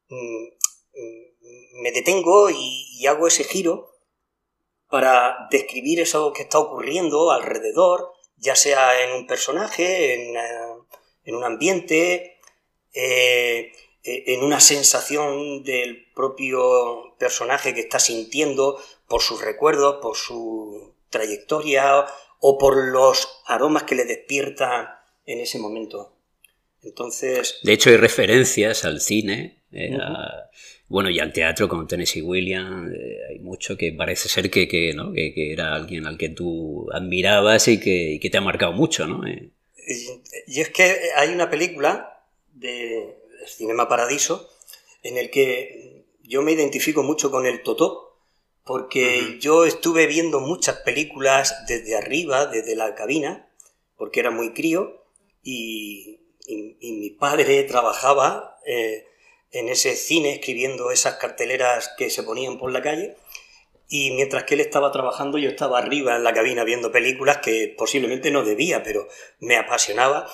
mm, 0.09 0.43
mm, 0.45 1.81
me 1.81 1.91
detengo 1.91 2.49
y, 2.49 3.05
hago 3.07 3.27
ese 3.27 3.43
giro 3.45 3.89
para 4.89 5.47
describir 5.51 6.01
eso 6.01 6.33
que 6.33 6.43
está 6.43 6.59
ocurriendo 6.59 7.31
alrededor, 7.31 8.11
ya 8.35 8.55
sea 8.55 9.03
en 9.03 9.15
un 9.15 9.27
personaje, 9.27 10.15
en, 10.15 10.35
eh, 10.35 11.33
un 11.33 11.43
ambiente, 11.43 12.39
eh, 12.93 13.71
eh, 14.03 14.23
en 14.27 14.43
una 14.43 14.59
sensación 14.59 15.63
del 15.63 16.11
propio 16.13 17.15
personaje 17.17 17.73
que 17.73 17.81
está 17.81 17.99
sintiendo 17.99 18.81
por 19.09 19.21
sus 19.21 19.43
recuerdos, 19.43 19.97
por 20.01 20.15
su 20.15 20.93
trayectoria 21.09 22.05
o 22.39 22.57
por 22.57 22.77
los 22.87 23.41
aromas 23.47 23.83
que 23.83 23.95
le 23.95 24.05
despierta 24.05 25.03
en 25.25 25.39
ese 25.39 25.59
momento. 25.59 26.15
Entonces. 26.81 27.59
De 27.63 27.73
hecho, 27.73 27.89
hay 27.89 27.97
referencias 27.97 28.85
al 28.85 29.01
cine, 29.01 29.63
eh, 29.73 29.97
bueno, 30.87 31.09
y 31.09 31.19
al 31.19 31.33
teatro 31.33 31.67
con 31.67 31.87
Tennessee 31.87 32.21
Williams. 32.21 32.93
Eh, 32.93 33.17
hay 33.29 33.39
mucho 33.39 33.75
que 33.75 33.91
parece 33.91 34.29
ser 34.29 34.49
que, 34.49 34.67
que, 34.67 34.93
¿no? 34.93 35.11
que, 35.11 35.51
era 35.51 35.75
alguien 35.75 36.05
al 36.05 36.17
que 36.17 36.29
tú 36.29 36.87
admirabas 36.93 37.67
y 37.67 37.79
que, 37.79 38.19
te 38.31 38.37
ha 38.37 38.41
marcado 38.41 38.71
mucho, 38.71 39.05
¿no? 39.07 39.27
Y, 39.27 39.51
y 40.47 40.61
es 40.61 40.69
que 40.69 40.95
hay 41.15 41.29
una 41.29 41.49
película 41.49 42.23
de 42.53 43.17
Cinema 43.47 43.89
Paradiso 43.89 44.49
en 45.03 45.17
el 45.17 45.29
que 45.29 46.05
yo 46.23 46.41
me 46.41 46.51
identifico 46.51 47.03
mucho 47.03 47.31
con 47.31 47.45
el 47.45 47.63
Totó 47.63 48.08
porque 48.69 49.39
yo 49.39 49.65
estuve 49.65 50.05
viendo 50.05 50.41
muchas 50.41 50.81
películas 50.81 51.65
desde 51.65 51.97
arriba, 51.97 52.45
desde 52.45 52.75
la 52.75 52.93
cabina, 52.93 53.49
porque 53.97 54.19
era 54.19 54.29
muy 54.29 54.53
crío, 54.53 55.03
y, 55.41 56.19
mi 56.47 57.09
padre 57.09 57.63
trabajaba 57.67 58.59
eh, 58.67 59.07
en 59.49 59.69
ese 59.69 59.95
cine 59.95 60.35
escribiendo 60.35 60.91
esas 60.91 61.15
carteleras 61.15 61.89
que 61.97 62.11
se 62.11 62.21
ponían 62.21 62.59
por 62.59 62.71
la 62.71 62.83
calle, 62.83 63.17
y 63.87 64.11
mientras 64.11 64.43
que 64.43 64.53
él 64.53 64.59
estaba 64.59 64.91
trabajando 64.91 65.39
yo 65.39 65.49
estaba 65.49 65.79
arriba 65.79 66.15
en 66.15 66.23
la 66.23 66.33
cabina 66.35 66.63
viendo 66.63 66.91
películas 66.91 67.37
que 67.37 67.73
posiblemente 67.75 68.29
no 68.29 68.43
debía, 68.43 68.83
pero 68.83 69.07
me 69.39 69.57
apasionaba. 69.57 70.29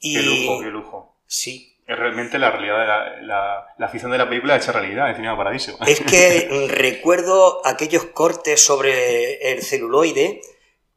Y... 0.00 0.14
Qué 0.14 0.22
lujo, 0.22 0.60
qué 0.62 0.70
lujo. 0.70 1.16
Sí, 1.26 1.75
realmente 1.86 2.38
la 2.38 2.50
realidad 2.50 2.80
de 2.80 3.26
la, 3.26 3.74
la, 3.78 3.86
afición 3.86 4.10
de 4.10 4.18
la 4.18 4.28
película 4.28 4.56
hecha 4.56 4.72
realidad 4.72 5.08
en 5.08 5.16
Cinema 5.16 5.36
Paradiso. 5.36 5.78
Es 5.86 6.00
que 6.00 6.68
recuerdo 6.68 7.64
aquellos 7.64 8.06
cortes 8.06 8.60
sobre 8.60 9.52
el 9.52 9.62
celuloide 9.62 10.40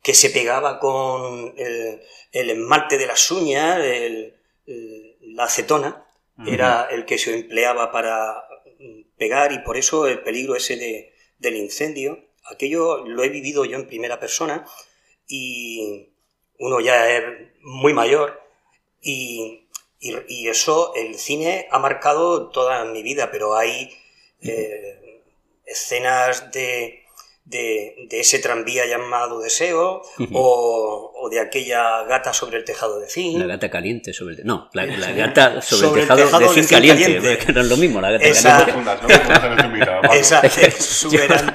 que 0.02 0.14
se 0.14 0.30
pegaba 0.30 0.80
con 0.80 1.54
el, 1.58 2.00
esmalte 2.32 2.98
de 2.98 3.06
las 3.06 3.30
uñas, 3.32 3.80
la 5.22 5.44
acetona, 5.44 6.06
era 6.48 6.88
el 6.90 7.06
que 7.06 7.18
se 7.18 7.36
empleaba 7.36 7.92
para 7.92 8.46
pegar 9.18 9.52
y 9.52 9.60
por 9.60 9.76
eso 9.76 10.08
el 10.08 10.22
peligro 10.22 10.56
ese 10.56 10.78
de, 10.78 11.14
del 11.38 11.58
incendio. 11.58 12.30
Aquello 12.46 13.06
lo 13.06 13.24
he 13.24 13.30
vivido 13.30 13.66
yo 13.66 13.78
en 13.78 13.88
primera 13.88 14.20
persona 14.20 14.66
y 15.28 16.10
uno 16.58 16.80
ya 16.80 17.10
es 17.12 17.24
muy 17.62 17.94
mayor 17.94 18.42
y 19.02 19.69
y, 20.00 20.48
eso, 20.48 20.94
el 20.96 21.16
cine 21.16 21.68
ha 21.72 21.80
marcado 21.80 22.50
toda 22.50 22.86
mi 22.86 23.04
vida, 23.04 23.32
pero 23.32 23.58
hay 23.58 23.92
eh, 24.42 25.24
escenas 25.66 26.52
de, 26.52 27.04
de, 27.44 28.08
ese 28.12 28.40
tranvía 28.40 28.86
llamado 28.86 29.42
Deseo 29.42 30.02
o, 30.34 31.30
de 31.32 31.40
aquella 31.40 32.04
gata 32.04 32.34
sobre 32.34 32.58
el 32.58 32.64
tejado 32.64 33.00
de 33.00 33.10
zinc. 33.10 33.38
La 33.40 33.46
gata 33.46 33.70
caliente 33.70 34.14
sobre 34.14 34.36
el 34.36 34.46
No, 34.46 34.70
la, 34.74 34.86
gata 34.86 35.62
sobre, 35.62 36.02
el, 36.02 36.08
tejado 36.08 36.40
de 36.40 36.50
zinc, 36.50 36.70
caliente, 36.70 37.38
que 37.38 37.52
no 37.52 37.62
es 37.62 37.68
lo 37.68 37.78
mismo, 37.78 38.00
la 38.00 38.12
gata 38.12 38.32
caliente. 38.32 38.84
Esa 40.14 40.40
exuberante, 40.62 41.54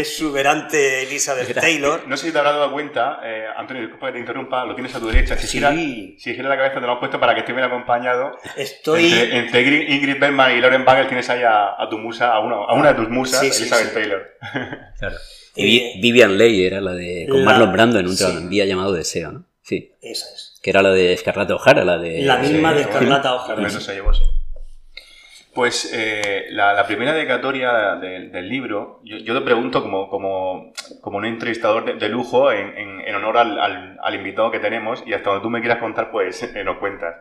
exuberante 0.00 1.02
Elizabeth 1.02 1.54
Taylor. 1.54 2.06
No 2.06 2.16
sé 2.16 2.26
si 2.26 2.32
te 2.32 2.38
habrás 2.38 2.54
dado 2.54 2.72
cuenta, 2.72 3.20
eh, 3.24 3.46
Antonio, 3.56 3.82
disculpa 3.82 4.08
que 4.08 4.14
te 4.14 4.18
interrumpa, 4.18 4.64
lo 4.64 4.74
tienes 4.74 4.94
a 4.94 5.00
tu 5.00 5.06
derecha. 5.06 5.36
Si, 5.36 5.46
gira, 5.46 5.72
si 5.72 6.34
gira 6.34 6.48
la 6.48 6.56
cabeza 6.56 6.80
te 6.80 6.86
lo 6.86 6.92
has 6.92 6.98
puesto 6.98 7.18
para 7.18 7.34
que 7.34 7.40
esté 7.40 7.52
bien 7.52 7.64
acompañado. 7.64 8.38
Estoy... 8.56 9.12
Entre, 9.12 9.62
Ingrid 9.62 10.20
Bergman 10.20 10.56
y 10.56 10.60
Lauren 10.60 10.84
Bagel 10.84 11.06
tienes 11.06 11.28
ahí 11.30 11.42
a, 11.44 11.76
tu 11.90 11.98
musa, 11.98 12.32
a 12.32 12.40
una, 12.40 12.56
a 12.56 12.74
una 12.74 12.92
de 12.92 12.94
tus 12.94 13.08
musas, 13.08 13.42
Elizabeth 13.42 13.94
Taylor. 13.94 14.36
Claro. 14.98 15.16
Eh, 15.56 15.94
Vivian 16.00 16.36
Leigh 16.36 16.66
era 16.66 16.80
la 16.80 16.92
de. 16.92 17.26
con 17.30 17.44
Marlon 17.44 17.72
Brando 17.72 17.98
en 17.98 18.06
un 18.06 18.16
tranvía 18.16 18.66
llamado 18.66 18.92
Deseo, 18.92 19.32
¿no? 19.32 19.44
Sí. 19.62 19.94
Esa 20.02 20.26
es. 20.26 20.58
Que 20.62 20.70
era 20.70 20.82
la 20.82 20.90
de 20.90 21.12
Escarlata 21.12 21.54
O'Hara, 21.54 21.84
la 21.84 21.98
de. 21.98 22.22
La 22.22 22.36
misma 22.36 22.74
de 22.74 22.82
Escarlata 22.82 23.34
O'Hara. 23.34 23.66
Eso 23.66 23.80
se 23.80 23.94
llevó, 23.94 24.12
sí. 24.12 24.22
Pues 25.56 25.90
eh, 25.90 26.48
la, 26.50 26.86
primera 26.86 27.14
dedicatoria 27.14 27.96
del 27.96 28.46
libro, 28.46 29.00
yo, 29.02 29.34
te 29.34 29.40
pregunto 29.40 29.80
como, 29.80 30.10
como, 30.10 30.70
como 31.00 31.16
un 31.16 31.24
entrevistador 31.24 31.98
de, 31.98 32.08
lujo 32.10 32.52
en, 32.52 32.76
en, 32.76 33.14
honor 33.14 33.38
al, 33.38 33.98
al, 33.98 34.14
invitado 34.14 34.50
que 34.50 34.58
tenemos 34.58 35.02
y 35.06 35.14
hasta 35.14 35.30
donde 35.30 35.42
tú 35.42 35.48
me 35.48 35.60
quieras 35.60 35.78
contar, 35.78 36.10
pues 36.10 36.42
eh, 36.42 36.62
nos 36.62 36.76
cuentas. 36.76 37.16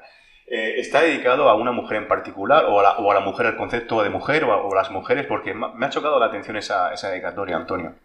¿Está 0.48 1.00
dedicado 1.00 1.48
a 1.48 1.56
una 1.56 1.72
mujer 1.72 1.96
en 1.96 2.10
particular 2.10 2.66
o 2.66 2.82
a 2.82 2.84
la, 2.84 2.98
o 2.98 3.10
a 3.10 3.20
mujer, 3.22 3.46
al 3.46 3.56
concepto 3.56 4.04
de 4.04 4.10
mujer 4.10 4.44
o 4.44 4.70
a, 4.70 4.76
las 4.76 4.92
mujeres? 4.92 5.26
Porque 5.28 5.54
me 5.54 5.86
ha 5.86 5.90
chocado 5.90 6.20
la 6.20 6.26
atención 6.26 6.58
esa, 6.58 6.94
esa 6.94 7.12
dedicatoria, 7.12 7.56
Antonio. 7.56 7.96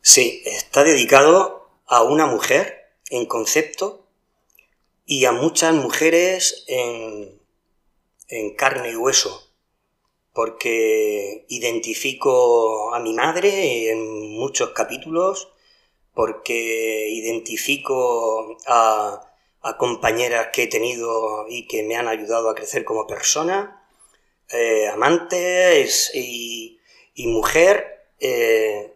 Sí, 0.00 0.42
está 0.44 0.82
dedicado 0.82 1.70
a 1.86 2.02
una 2.02 2.26
mujer 2.26 2.88
en 3.10 3.26
concepto 3.26 4.04
y 5.06 5.24
a 5.24 5.30
muchas 5.30 5.72
mujeres 5.72 6.64
en, 6.66 7.39
carne 8.56 8.92
y 8.92 8.96
hueso, 8.96 9.52
porque 10.32 11.44
identifico 11.48 12.94
a 12.94 13.00
mi 13.00 13.12
madre 13.12 13.90
en 13.90 14.32
muchos 14.32 14.70
capítulos, 14.70 15.52
porque 16.14 17.08
identifico 17.10 18.56
a, 18.66 19.26
compañeras 19.78 20.48
que 20.52 20.64
he 20.64 20.66
tenido 20.66 21.46
y 21.48 21.66
que 21.66 21.82
me 21.82 21.96
han 21.96 22.08
ayudado 22.08 22.50
a 22.50 22.54
crecer 22.54 22.84
como 22.84 23.06
persona, 23.06 23.86
eh, 24.50 24.88
amantes 24.88 26.10
y, 26.14 26.78
mujer. 27.16 28.06
Eh, 28.18 28.94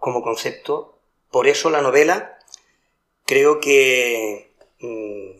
como 0.00 0.22
concepto. 0.22 0.98
Por 1.30 1.46
eso 1.46 1.70
la 1.70 1.82
novela 1.82 2.38
creo 3.26 3.60
que 3.60 4.52
mm, 4.80 5.30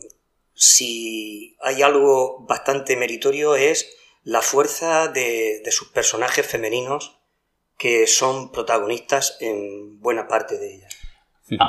si 0.61 1.57
hay 1.63 1.81
algo 1.81 2.45
bastante 2.47 2.95
meritorio 2.95 3.55
es 3.55 3.97
la 4.23 4.43
fuerza 4.43 5.07
de, 5.07 5.63
sus 5.71 5.89
personajes 5.89 6.45
femeninos 6.45 7.17
que 7.79 8.05
son 8.05 8.51
protagonistas 8.51 9.37
en 9.41 9.99
buena 9.99 10.27
parte 10.27 10.59
de 10.59 10.75
ellas. 10.75 10.95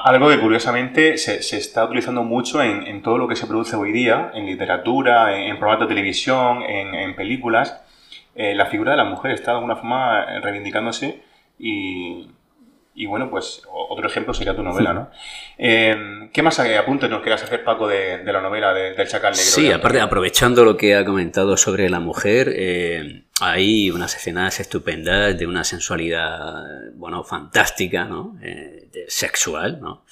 Algo 0.05 0.29
que 0.29 0.39
curiosamente 0.39 1.17
se, 1.17 1.39
está 1.57 1.87
utilizando 1.87 2.23
mucho 2.23 2.63
en, 2.63 3.03
todo 3.03 3.17
lo 3.17 3.29
que 3.29 3.35
se 3.35 3.47
produce 3.47 3.77
hoy 3.77 3.93
día, 3.93 4.31
en 4.35 4.45
literatura, 4.45 5.39
en, 5.39 5.59
programas 5.59 5.89
de 5.89 5.95
televisión, 5.95 6.63
en, 6.63 7.17
películas. 7.17 7.81
Eh, 8.35 8.55
la 8.55 8.67
figura 8.67 8.91
de 8.91 8.99
la 8.99 9.05
mujer 9.05 9.31
está 9.31 9.53
de 9.53 9.57
alguna 9.57 9.77
forma 9.77 10.39
reivindicándose 10.41 11.23
y, 11.59 12.29
y 12.95 13.07
bueno, 13.07 13.31
pues 13.31 13.63
otro 13.71 14.07
ejemplo 14.07 14.35
sería 14.35 14.55
tu 14.55 14.63
novela, 14.63 14.93
¿no? 14.93 15.11
Eh, 15.57 16.29
¿Qué 16.33 16.43
más 16.43 16.59
apuntes 16.59 17.09
nos 17.09 17.23
quieras 17.23 17.43
hacer, 17.43 17.65
Paco, 17.65 17.89
de, 17.89 18.23
la 18.25 18.41
novela 18.41 18.75
del 18.75 19.09
Chacal 19.09 19.33
Negro? 19.33 19.45
Sí, 19.45 19.71
aparte, 19.71 20.01
aprovechando 20.01 20.65
lo 20.65 20.77
que 20.77 20.95
ha 20.95 21.05
comentado 21.05 21.57
sobre 21.57 21.89
la 21.89 22.01
mujer, 22.01 22.53
eh, 22.55 23.25
hay 23.41 23.91
unas 23.91 24.15
escenas 24.15 24.61
estupendas 24.61 25.39
de 25.39 25.47
una 25.47 25.65
sensualidad, 25.65 26.65
bueno, 26.95 27.25
fantástica, 27.25 28.05
¿no? 28.05 28.39
Eh, 28.43 28.89
sexual, 29.09 29.81
¿no? 29.81 30.05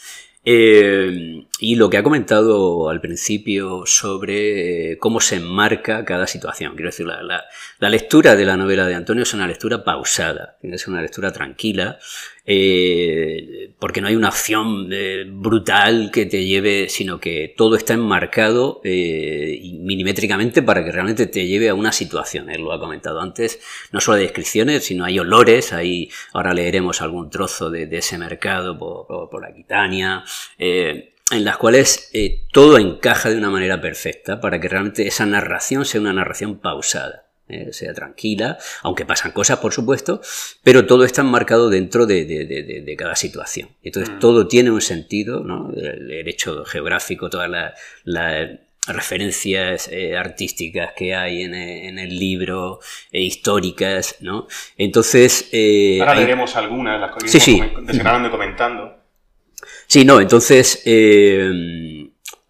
Eh, 0.44 1.46
y 1.60 1.76
lo 1.76 1.90
que 1.90 1.98
ha 1.98 2.02
comentado 2.02 2.88
al 2.88 3.02
principio 3.02 3.84
sobre 3.84 4.92
eh, 4.92 4.98
cómo 4.98 5.20
se 5.20 5.36
enmarca 5.36 6.06
cada 6.06 6.26
situación. 6.26 6.72
Quiero 6.72 6.88
decir, 6.88 7.06
la, 7.06 7.90
lectura 7.90 8.34
de 8.34 8.46
la 8.46 8.56
novela 8.56 8.86
de 8.86 8.94
Antonio 8.94 9.24
es 9.24 9.34
una 9.34 9.46
lectura 9.46 9.84
pausada, 9.84 10.56
tiene 10.60 10.76
una 10.86 11.02
lectura 11.02 11.32
tranquila, 11.32 11.98
eh, 12.46 13.72
porque 13.78 14.00
no 14.00 14.08
hay 14.08 14.16
una 14.16 14.28
acción 14.28 14.88
brutal 15.34 16.10
que 16.10 16.24
te 16.24 16.46
lleve, 16.46 16.88
sino 16.88 17.20
que 17.20 17.54
todo 17.54 17.76
está 17.76 17.92
enmarcado 17.92 18.80
milimétricamente 18.82 20.62
para 20.62 20.82
que 20.82 20.92
realmente 20.92 21.26
te 21.26 21.46
lleve 21.46 21.68
a 21.68 21.74
una 21.74 21.92
situación. 21.92 22.48
Él 22.48 22.62
lo 22.62 22.72
ha 22.72 22.80
comentado 22.80 23.20
antes, 23.20 23.60
no 23.92 24.00
solo 24.00 24.16
hay 24.16 24.22
descripciones, 24.22 24.84
sino 24.84 25.04
hay 25.04 25.18
olores, 25.18 25.74
hay, 25.74 26.10
ahora 26.32 26.54
leeremos 26.54 27.02
algún 27.02 27.28
trozo 27.28 27.70
de, 27.70 27.88
ese 27.90 28.16
mercado 28.16 28.78
por, 28.78 29.28
por 29.28 29.44
Aquitania, 29.44 30.24
eh, 30.58 31.12
en 31.30 31.44
las 31.44 31.56
cuales 31.56 32.10
eh, 32.12 32.42
todo 32.52 32.78
encaja 32.78 33.30
de 33.30 33.36
una 33.36 33.50
manera 33.50 33.80
perfecta 33.80 34.40
para 34.40 34.60
que 34.60 34.68
realmente 34.68 35.06
esa 35.06 35.26
narración 35.26 35.84
sea 35.84 36.00
una 36.00 36.12
narración 36.12 36.58
pausada. 36.58 37.26
¿eh? 37.48 37.72
sea 37.72 37.92
tranquila, 37.92 38.58
aunque 38.82 39.04
pasan 39.04 39.32
cosas, 39.32 39.58
por 39.58 39.72
supuesto, 39.72 40.20
pero 40.62 40.86
todo 40.86 41.04
está 41.04 41.22
enmarcado 41.22 41.68
dentro 41.68 42.06
de, 42.06 42.94
cada 42.96 43.16
situación. 43.16 43.70
Entonces, 43.82 44.14
mm. 44.14 44.18
todo 44.20 44.46
tiene 44.46 44.70
un 44.70 44.80
sentido, 44.80 45.42
¿no? 45.42 45.72
el, 45.74 46.28
hecho 46.28 46.64
geográfico, 46.64 47.28
todas 47.28 47.50
las 48.04 48.58
referencias 48.86 49.88
eh, 49.88 50.16
artísticas 50.16 50.92
que 50.96 51.14
hay 51.14 51.42
en, 51.42 51.98
el 51.98 52.18
libro, 52.18 52.78
e 53.10 53.22
históricas, 53.22 54.16
¿no? 54.20 54.46
Entonces... 54.76 55.50
Ahora 56.00 56.14
leeremos 56.14 56.54
algunas, 56.56 57.00
las 57.00 57.16
que 57.16 57.28
sí, 57.28 57.40
sí. 57.40 57.60
y 57.60 58.30
comentando. 58.30 58.99
Sí, 59.92 60.04
no, 60.04 60.20
entonces 60.20 60.84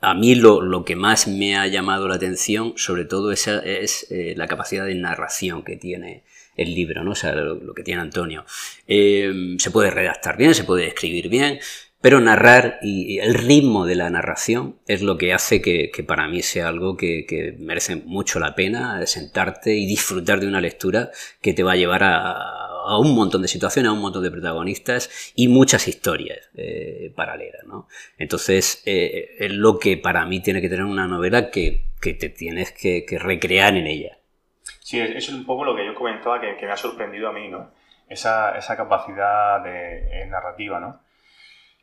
a 0.02 0.14
mí 0.14 0.34
lo, 0.34 0.84
que 0.84 0.94
más 0.94 1.26
me 1.26 1.56
ha 1.56 1.66
llamado 1.68 2.06
la 2.06 2.16
atención, 2.16 2.74
sobre 2.76 3.06
todo, 3.06 3.32
es, 3.32 3.46
es 3.46 4.06
eh, 4.10 4.34
la 4.36 4.46
capacidad 4.46 4.84
de 4.84 4.94
narración 4.94 5.62
que 5.62 5.76
tiene 5.76 6.24
el 6.54 6.74
libro, 6.74 7.02
¿no? 7.02 7.12
O 7.12 7.14
sea, 7.14 7.34
lo, 7.34 7.72
que 7.72 7.82
tiene 7.82 8.02
Antonio. 8.02 8.44
Eh, 8.86 9.56
se 9.56 9.70
puede 9.70 9.90
redactar 9.90 10.36
bien, 10.36 10.54
se 10.54 10.64
puede 10.64 10.86
escribir 10.86 11.30
bien, 11.30 11.60
pero 12.02 12.20
narrar 12.20 12.78
y, 12.82 13.18
el 13.20 13.32
ritmo 13.32 13.86
de 13.86 13.94
la 13.94 14.10
narración 14.10 14.76
es 14.86 15.00
lo 15.00 15.16
que 15.16 15.32
hace 15.32 15.62
que, 15.62 15.90
para 16.06 16.28
mí 16.28 16.42
sea 16.42 16.68
algo 16.68 16.94
que, 16.94 17.56
merece 17.58 17.96
mucho 17.96 18.38
la 18.38 18.54
pena 18.54 19.06
sentarte 19.06 19.74
y 19.74 19.86
disfrutar 19.86 20.40
de 20.40 20.46
una 20.46 20.60
lectura 20.60 21.10
que 21.40 21.54
te 21.54 21.62
va 21.62 21.72
a 21.72 21.76
llevar 21.76 22.04
a, 22.04 22.59
un 22.98 23.14
montón 23.14 23.42
de 23.42 23.48
situaciones, 23.48 23.90
a 23.90 23.92
un 23.92 24.00
montón 24.00 24.22
de 24.22 24.30
protagonistas 24.30 25.32
y 25.34 25.48
muchas 25.48 25.88
historias 25.88 26.50
eh, 26.54 27.12
paralelas. 27.14 27.64
¿no? 27.64 27.88
Entonces, 28.18 28.82
eh, 28.86 29.36
es 29.38 29.52
lo 29.52 29.78
que 29.78 29.96
para 29.96 30.26
mí 30.26 30.40
tiene 30.40 30.60
que 30.60 30.68
tener 30.68 30.84
una 30.84 31.06
novela 31.06 31.50
que, 31.50 31.86
te 32.00 32.28
tienes 32.30 32.72
que, 32.72 33.04
recrear 33.18 33.74
en 33.76 33.86
ella. 33.86 34.18
Sí, 34.80 34.98
eso 35.00 35.16
es 35.16 35.28
un 35.30 35.46
poco 35.46 35.64
lo 35.64 35.76
que 35.76 35.84
yo 35.84 35.94
comentaba 35.94 36.40
que, 36.40 36.56
me 36.60 36.72
ha 36.72 36.76
sorprendido 36.76 37.28
a 37.28 37.32
mí, 37.32 37.48
¿no? 37.48 37.70
Esa, 38.08 38.76
capacidad 38.76 39.62
de, 39.62 40.26
narrativa, 40.26 40.80
¿no? 40.80 41.00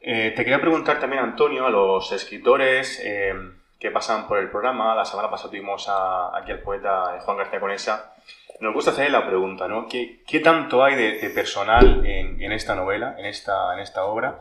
Eh, 0.02 0.34
te 0.36 0.44
quería 0.44 0.62
preguntar 0.62 1.00
también, 1.00 1.24
Antonio, 1.24 1.66
a 1.66 1.70
los 1.70 2.12
escritores 2.12 3.02
eh, 3.04 3.34
que 3.80 3.92
pasan 3.92 4.28
por 4.28 4.40
el 4.40 4.50
programa. 4.50 4.96
La 4.96 5.06
semana 5.06 5.30
pasada 5.30 5.50
tuvimos 5.50 5.88
aquí 6.34 6.52
al 6.52 6.60
poeta 6.60 7.18
Juan 7.22 7.38
García 7.38 7.60
Conesa. 7.60 8.14
Nos 8.60 8.74
gusta 8.74 8.92
hacerle 8.92 9.12
la 9.12 9.28
pregunta, 9.28 9.68
¿no? 9.68 9.88
¿Qué, 9.88 10.40
tanto 10.44 10.84
hay 10.84 10.96
de, 10.96 11.30
personal 11.30 12.06
en, 12.06 12.52
esta 12.52 12.76
novela, 12.76 13.16
en 13.18 13.26
esta, 13.26 13.74
en 13.74 13.80
esta 13.80 14.06
obra? 14.06 14.38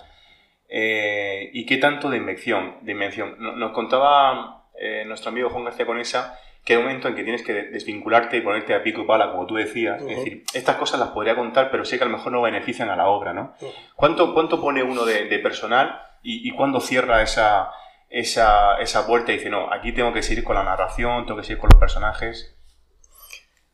Eh, 0.68 1.50
¿Y 1.52 1.66
qué 1.66 1.76
tanto 1.76 2.08
de 2.10 2.16
invención? 2.16 2.78
De 2.82 2.92
invención? 2.92 3.36
Nos 3.38 3.72
contaba 3.72 4.64
nuestro 5.06 5.30
amigo 5.30 5.50
Juan 5.50 5.64
García 5.64 5.86
Conesa 5.86 6.38
que 6.66 6.72
hay 6.72 6.78
un 6.78 6.86
momento 6.86 7.06
en 7.06 7.14
que 7.14 7.22
tienes 7.22 7.44
que 7.44 7.52
desvincularte 7.52 8.36
y 8.36 8.40
ponerte 8.40 8.74
a 8.74 8.82
pico 8.82 9.02
y 9.02 9.06
pala, 9.06 9.30
como 9.30 9.46
tú 9.46 9.54
decías. 9.54 10.02
Es 10.02 10.16
decir, 10.16 10.42
estas 10.52 10.74
cosas 10.74 10.98
las 10.98 11.10
podría 11.10 11.36
contar, 11.36 11.70
pero 11.70 11.84
sé 11.84 11.96
que 11.96 12.02
a 12.02 12.08
lo 12.08 12.16
mejor 12.16 12.32
no 12.32 12.42
benefician 12.42 12.90
a 12.90 12.96
la 12.96 13.06
obra, 13.06 13.32
¿no? 13.32 13.54
¿Cuánto, 13.94 14.34
cuánto 14.34 14.60
pone 14.60 14.82
uno 14.82 15.04
de, 15.04 15.38
personal 15.38 16.02
y, 16.24 16.50
cuándo 16.50 16.80
cierra 16.80 17.22
esa, 17.22 17.70
esa, 18.10 18.80
esa, 18.80 19.06
puerta 19.06 19.30
y 19.30 19.36
dice, 19.36 19.48
no, 19.48 19.72
aquí 19.72 19.92
tengo 19.92 20.12
que 20.12 20.24
seguir 20.24 20.42
con 20.42 20.56
la 20.56 20.64
narración, 20.64 21.24
tengo 21.24 21.38
que 21.38 21.46
seguir 21.46 21.60
con 21.60 21.70
los 21.70 21.78
personajes? 21.78 22.55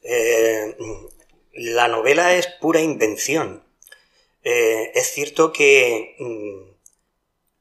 Eh, 0.02 0.76
la 1.54 1.88
novela 1.88 2.34
es 2.34 2.46
pura 2.60 2.80
invención. 2.80 3.64
Eh, 4.44 4.90
es 4.94 5.12
cierto 5.12 5.52
que 5.52 6.16
mm, 6.18 6.74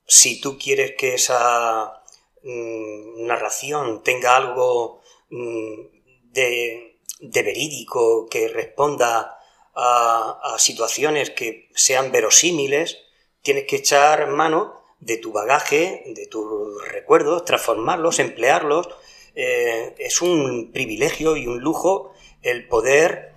si 0.07 0.41
tú 0.41 0.57
quieres 0.57 0.93
que 0.97 1.15
esa 1.15 2.03
mm, 2.43 3.25
narración 3.25 4.03
tenga 4.03 4.35
algo 4.35 5.01
Mm, 5.31 5.87
de, 6.33 6.97
verídico, 7.21 8.27
que 8.29 8.47
responda 8.49 9.37
a, 9.75 10.55
situaciones 10.57 11.29
que 11.31 11.69
sean 11.75 12.11
verosímiles, 12.11 12.97
tienes 13.41 13.65
que 13.65 13.77
echar 13.77 14.27
mano 14.27 14.73
de 14.99 15.17
tu 15.17 15.31
bagaje, 15.31 16.03
de 16.07 16.27
tus 16.27 16.85
recuerdos, 16.89 17.45
transformarlos, 17.45 18.19
emplearlos. 18.19 18.89
Eh, 19.35 19.95
es 19.99 20.21
un 20.21 20.71
privilegio 20.73 21.37
y 21.37 21.47
un 21.47 21.59
lujo 21.61 22.13
el 22.41 22.67
poder 22.67 23.33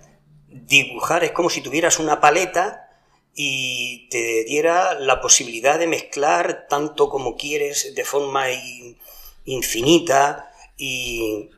dibujar, 0.47 1.23
es 1.23 1.31
como 1.31 1.49
si 1.49 1.61
tuvieras 1.61 1.99
una 1.99 2.19
paleta 2.19 2.85
y 3.33 4.07
te 4.09 4.45
diera 4.45 4.97
la 4.97 5.19
posibilidad 5.19 5.77
de 5.77 5.87
mezclar 5.87 6.67
tanto 6.69 7.09
como 7.09 7.35
quieres 7.35 7.93
de 7.93 8.05
forma 8.05 8.45
infinita. 9.43 10.51
Y, 10.77 11.49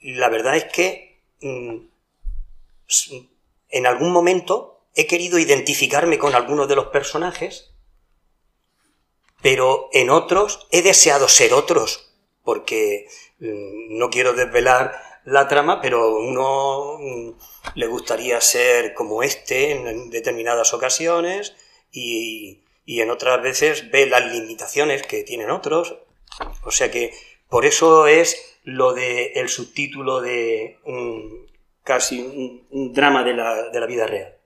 la 0.00 0.28
verdad 0.30 0.56
es 0.56 0.64
que 0.64 1.20
mm, 1.42 1.76
en 3.68 3.86
algún 3.86 4.10
momento 4.10 4.80
he 4.94 5.06
querido 5.06 5.38
identificarme 5.38 6.18
con 6.18 6.34
algunos 6.34 6.66
de 6.66 6.76
los 6.76 6.86
personajes, 6.86 7.72
pero 9.42 9.90
en 9.92 10.10
otros 10.10 10.66
he 10.70 10.82
deseado 10.82 11.28
ser 11.28 11.52
otros, 11.52 12.10
porque 12.42 13.06
mm, 13.38 13.98
no 13.98 14.08
quiero 14.08 14.32
desvelar 14.32 15.11
la 15.24 15.48
trama, 15.48 15.80
pero 15.80 16.16
uno 16.16 16.98
mm, 16.98 17.30
le 17.74 17.86
gustaría 17.86 18.40
ser 18.40 18.94
como 18.94 19.22
este 19.22 19.72
en 19.72 20.10
determinadas 20.10 20.74
ocasiones 20.74 21.54
y, 21.90 22.64
y 22.84 23.00
en 23.00 23.10
otras 23.10 23.42
veces 23.42 23.90
ve 23.90 24.06
las 24.06 24.32
limitaciones 24.32 25.02
que 25.06 25.22
tienen 25.22 25.50
otros. 25.50 25.96
O 26.64 26.70
sea 26.70 26.90
que 26.90 27.12
por 27.48 27.66
eso 27.66 28.06
es 28.06 28.58
lo 28.64 28.92
del 28.94 29.30
el 29.34 29.48
subtítulo 29.48 30.20
de 30.20 30.78
un, 30.84 31.50
casi 31.82 32.20
un, 32.70 32.92
drama 32.92 33.24
de 33.24 33.34
la, 33.34 33.68
de 33.70 33.80
la, 33.80 33.86
vida 33.86 34.06
real. 34.06 34.36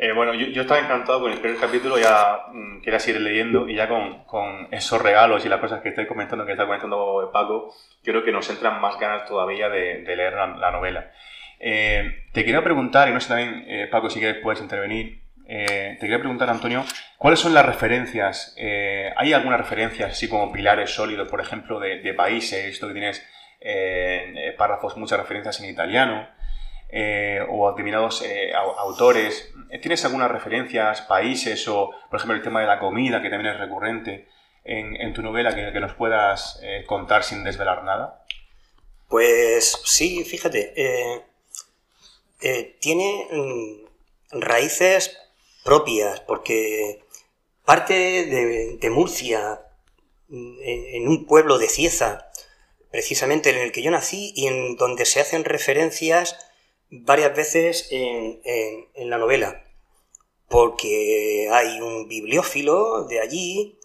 Eh, 0.00 0.12
bueno, 0.12 0.32
yo, 0.32 0.62
estaba 0.62 0.78
encantado 0.78 1.20
con 1.20 1.32
el 1.32 1.40
primer 1.40 1.58
capítulo, 1.58 1.98
ya 1.98 2.44
mm, 2.52 2.82
quería 2.82 3.00
seguir 3.00 3.20
leyendo 3.20 3.68
y 3.68 3.74
ya 3.74 3.88
con, 3.88 4.22
con, 4.26 4.68
esos 4.70 5.02
regalos 5.02 5.44
y 5.44 5.48
las 5.48 5.58
cosas 5.58 5.82
que 5.82 5.88
estoy 5.88 6.06
comentando, 6.06 6.46
que 6.46 6.52
está 6.52 6.66
comentando 6.66 7.28
Paco, 7.32 7.74
creo 8.04 8.22
que 8.22 8.30
nos 8.30 8.48
entran 8.48 8.80
más 8.80 8.96
ganas 9.00 9.26
todavía 9.26 9.68
de, 9.68 10.04
leer 10.06 10.34
la, 10.34 10.70
novela. 10.70 11.10
Eh, 11.58 12.26
te 12.32 12.44
quería 12.44 12.62
preguntar, 12.62 13.08
y 13.08 13.12
no 13.12 13.18
sé 13.18 13.26
también, 13.26 13.64
eh, 13.66 13.88
Paco, 13.90 14.08
si 14.08 14.20
quieres 14.20 14.40
puedes 14.40 14.60
intervenir, 14.60 15.20
te 15.48 15.98
quería 15.98 16.20
preguntar, 16.20 16.48
Antonio, 16.48 16.84
¿cuáles 17.16 17.40
son 17.40 17.52
las 17.54 17.66
referencias? 17.66 18.54
¿Hay 19.16 19.32
alguna 19.32 19.56
referencia, 19.56 20.06
así 20.06 20.28
como 20.28 20.52
pilares 20.52 20.90
sólidos, 20.90 21.26
por 21.26 21.40
ejemplo, 21.40 21.80
de, 21.80 22.14
países? 22.14 22.66
Esto 22.66 22.86
que 22.86 22.92
tienes 22.92 23.26
párrafos, 24.58 24.96
muchas 24.98 25.18
referencias 25.18 25.58
en 25.60 25.70
italiano, 25.70 26.28
o 27.48 27.70
determinados 27.70 28.22
autores. 28.78 29.54
¿Tienes 29.82 30.04
algunas 30.04 30.30
referencias, 30.30 31.02
países, 31.02 31.66
o 31.68 31.90
por 32.10 32.18
ejemplo 32.18 32.36
el 32.36 32.42
tema 32.42 32.60
de 32.60 32.66
la 32.66 32.78
comida, 32.78 33.22
que 33.22 33.30
también 33.30 33.54
es 33.54 33.60
recurrente 33.60 34.28
en, 34.64 35.12
tu 35.14 35.22
novela, 35.22 35.54
que, 35.54 35.80
nos 35.80 35.94
puedas 35.94 36.60
contar 36.86 37.24
sin 37.24 37.44
desvelar 37.44 37.84
nada? 37.84 38.24
Pues 39.08 39.80
sí, 39.84 40.24
fíjate, 40.24 40.74
tiene 42.80 43.26
mm, 43.30 43.88
raíces 44.40 45.18
propias, 45.64 46.20
porque 46.20 47.04
parte 47.64 47.94
de, 48.80 48.90
Murcia, 48.90 49.60
mm, 50.28 50.58
en, 50.62 51.08
un 51.08 51.26
pueblo 51.26 51.58
de 51.58 51.68
Cieza, 51.68 52.30
precisamente 52.90 53.50
en 53.50 53.58
el 53.58 53.72
que 53.72 53.82
yo 53.82 53.90
nací 53.90 54.32
y 54.34 54.46
en 54.46 54.76
donde 54.76 55.04
se 55.04 55.20
hacen 55.20 55.44
referencias 55.44 56.36
varias 56.90 57.34
veces 57.36 57.88
en, 57.90 59.10
la 59.10 59.18
novela, 59.18 59.64
porque 60.48 61.48
hay 61.50 61.80
un 61.80 62.08
bibliófilo 62.08 63.04
de 63.04 63.20
allí 63.20 63.78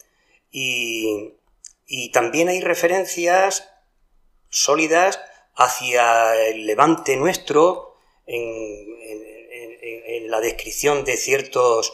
y, 0.52 1.34
también 2.12 2.50
hay 2.50 2.60
referencias 2.60 3.70
sólidas 4.50 5.20
hacia 5.56 6.36
el 6.48 6.66
levante 6.66 7.16
nuestro 7.18 7.98
en, 8.26 8.94
la 10.30 10.40
descripción 10.40 11.04
de 11.06 11.18
ciertos... 11.18 11.94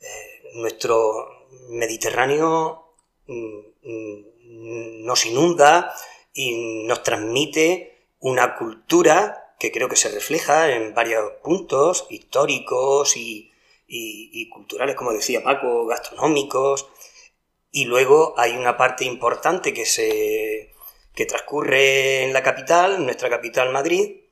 Eh, 0.00 0.38
nuestro 0.54 1.26
Mediterráneo 1.70 2.94
mm, 3.26 3.58
mm, 3.82 5.04
nos 5.04 5.26
inunda 5.26 5.94
y 6.32 6.84
nos 6.86 7.02
transmite 7.02 8.06
una 8.20 8.56
cultura 8.56 9.47
que 9.58 9.72
creo 9.72 9.88
que 9.88 9.96
se 9.96 10.08
refleja 10.10 10.70
en 10.72 10.94
varios 10.94 11.32
puntos 11.42 12.06
históricos 12.10 13.16
y, 13.16 13.52
culturales, 14.50 14.94
como 14.96 15.12
decía 15.12 15.42
Paco, 15.42 15.86
gastronómicos. 15.86 16.88
Y 17.70 17.84
luego 17.84 18.34
hay 18.38 18.56
una 18.56 18.76
parte 18.76 19.04
importante 19.04 19.74
que, 19.74 19.84
se, 19.84 20.74
que 21.14 21.26
transcurre 21.26 22.24
en 22.24 22.32
la 22.32 22.42
capital, 22.42 23.04
nuestra 23.04 23.28
capital 23.28 23.70
Madrid, 23.70 24.22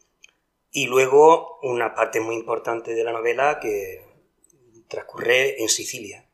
y 0.71 0.87
luego 0.87 1.59
una 1.63 1.95
parte 1.95 2.21
muy 2.21 2.37
importante 2.37 2.95
de 2.95 3.05
la 3.05 3.13
novela 3.13 3.59
que 3.61 4.05
transcurre 4.89 5.61
en 5.63 5.69
Sicilia. 5.69 6.25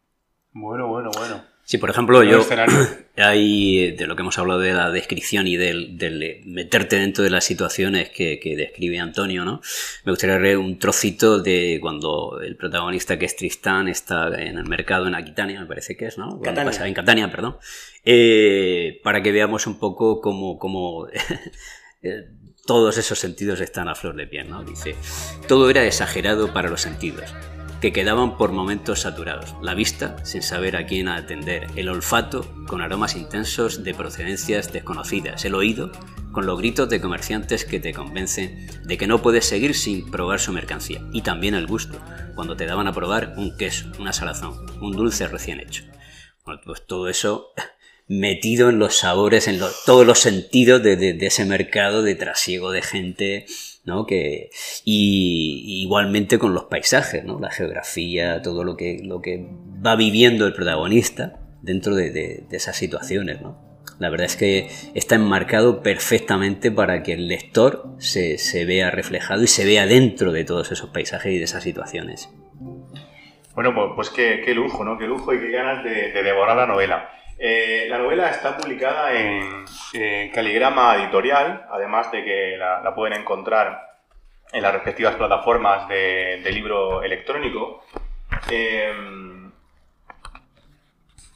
Bueno, 0.53 0.89
bueno, 0.89 1.11
bueno. 1.17 1.52
Sí, 1.65 1.79
por 1.79 1.91
ejemplo, 1.91 2.23
yo 2.25 2.45
hay 3.17 3.93
de 3.93 4.07
lo 4.07 4.17
que 4.17 4.23
hemos 4.23 4.39
hablado 4.39 4.61
de 4.61 4.73
la 4.73 4.91
descripción 4.91 5.47
y 5.47 5.57
del, 5.57 6.43
meterte 6.45 6.97
dentro 6.97 7.23
de 7.23 7.31
las 7.31 7.45
situaciones 7.45 8.11
que, 8.11 8.39
describe 8.57 8.99
Antonio, 8.99 9.45
¿no? 9.45 9.61
Me 10.05 10.13
gustaría 10.13 10.39
leer 10.39 10.59
un 10.59 10.79
trocito 10.79 11.39
de 11.41 11.79
cuando 11.81 12.41
el 12.41 12.57
protagonista 12.57 13.19
que 13.19 13.27
es 13.27 13.37
Tristán 13.37 13.89
está 13.89 14.29
en 14.29 14.59
el 14.59 14.67
mercado 14.67 15.07
en 15.07 15.15
Aquitania, 15.15 15.61
me 15.61 15.67
parece 15.67 15.97
que 15.97 16.07
es, 16.07 16.19
¿no? 16.19 16.41
Catania. 16.41 16.87
en 16.87 16.95
Catania, 16.95 17.31
perdón. 17.31 17.57
Eh, 18.05 19.01
para 19.05 19.23
que 19.23 19.31
veamos 19.31 19.67
un 19.67 19.79
poco 19.79 20.21
cómo, 20.21 20.59
cómo 20.59 21.07
eh, 22.03 22.29
todos 22.67 22.99
esos 22.99 23.19
sentidos 23.19 23.61
están 23.61 23.89
a 23.89 23.95
flor 23.95 24.17
de 24.17 24.27
piel, 24.27 24.51
¿no? 24.51 24.65
Dice, 24.65 24.97
todo 25.47 25.71
era 25.71 25.85
exagerado 25.87 26.53
para 26.53 26.69
los 26.69 26.81
sentidos 26.81 27.33
que 27.83 27.93
quedaban 27.93 28.39
por 28.39 28.53
momentos 28.53 29.01
saturados, 29.01 29.57
la 29.61 29.75
vista 29.75 30.25
sin 30.25 30.41
saber 30.41 30.77
a 30.77 30.87
quién 30.87 31.09
atender, 31.09 31.67
el 31.75 31.89
olfato 31.89 32.49
con 32.69 32.81
aromas 32.81 33.17
intensos 33.17 33.83
de 33.83 33.93
procedencias 33.93 34.73
desconocidas, 34.73 35.45
el 35.45 35.57
oído 35.57 35.91
con 36.31 36.47
los 36.47 36.57
gritos 36.59 36.89
de 36.89 37.01
comerciantes 37.01 37.65
que 37.65 37.81
te 37.81 37.93
convencen 37.93 38.69
de 38.85 38.97
que 38.97 39.09
no 39.09 39.21
puedes 39.21 39.47
seguir 39.47 39.75
sin 39.75 40.09
probar 40.13 40.39
su 40.39 40.53
mercancía, 40.53 41.03
y 41.13 41.23
también 41.23 41.55
el 41.55 41.67
gusto, 41.67 41.99
cuando 42.37 42.57
te 42.57 42.67
daban 42.67 42.87
a 42.87 42.93
probar 42.93 43.35
un 43.37 43.57
queso, 43.57 43.91
una 43.99 44.13
salazón, 44.13 44.65
un 44.81 44.93
dulce 44.93 45.27
recién 45.27 45.59
hecho. 45.59 45.83
Pues 46.45 46.87
todo 46.87 47.09
eso 47.09 47.49
metido 48.07 48.71
en 48.71 48.79
los 48.79 48.99
sabores, 48.99 49.49
en 49.49 49.59
todos 49.59 50.07
los 50.07 50.21
sentidos 50.21 50.85
de, 50.85 50.95
de 50.97 51.27
ese 51.27 51.45
mercado 51.47 52.05
de 52.05 52.15
trasiego 52.15 52.71
de 52.71 52.83
gente 52.83 53.47
¿no? 53.85 54.07
Que, 54.07 54.51
y, 54.85 55.83
igualmente 55.83 56.39
con 56.39 56.55
los 56.55 56.65
paisajes, 56.65 57.25
¿no? 57.25 57.39
La 57.41 57.51
geografía, 57.51 58.43
todo 58.43 58.65
lo 58.65 58.77
que, 58.77 59.01
lo 59.03 59.21
que 59.21 59.47
va 59.85 59.97
viviendo 59.97 60.47
el 60.47 60.55
protagonista 60.55 61.41
dentro 61.63 61.95
de, 61.95 62.47
esas 62.51 62.77
situaciones, 62.77 63.41
¿no? 63.41 63.73
La 63.99 64.11
verdad 64.11 64.27
es 64.27 64.37
que 64.37 64.69
está 64.95 65.15
enmarcado 65.15 65.83
perfectamente 65.83 66.71
para 66.73 67.03
que 67.03 67.13
el 67.13 67.29
lector 67.29 67.95
se, 67.99 68.65
vea 68.65 68.91
reflejado 68.91 69.43
y 69.43 69.47
se 69.47 69.65
vea 69.65 69.87
dentro 69.87 70.33
de 70.33 70.45
todos 70.45 70.73
esos 70.73 70.91
paisajes 70.91 71.33
y 71.33 71.39
de 71.39 71.45
esas 71.45 71.63
situaciones. 71.63 72.29
Bueno, 73.55 73.75
pues, 73.75 73.93
pues 73.95 74.11
qué, 74.11 74.55
lujo, 74.55 74.85
¿no? 74.85 74.99
Qué 74.99 75.07
lujo 75.07 75.33
y 75.35 75.39
qué 75.39 75.51
ganas 75.51 75.85
de 75.85 76.23
devorar 76.23 76.57
la 76.57 76.67
novela. 76.67 77.11
Eh, 77.39 77.87
la 77.89 77.99
novela 77.99 78.31
está 78.31 78.57
publicada 78.57 79.13
en, 79.13 79.65
Caligrama 80.33 80.97
Editorial, 80.97 81.67
además 81.71 82.11
de 82.13 82.25
que 82.25 82.57
la, 82.57 82.95
pueden 82.95 83.21
encontrar 83.21 84.01
en 84.53 84.63
las 84.63 84.73
respectivas 84.73 85.17
plataformas 85.17 85.89
de, 85.89 86.51
libro 86.53 87.03
electrónico. 87.03 87.85
Eh, 88.51 88.93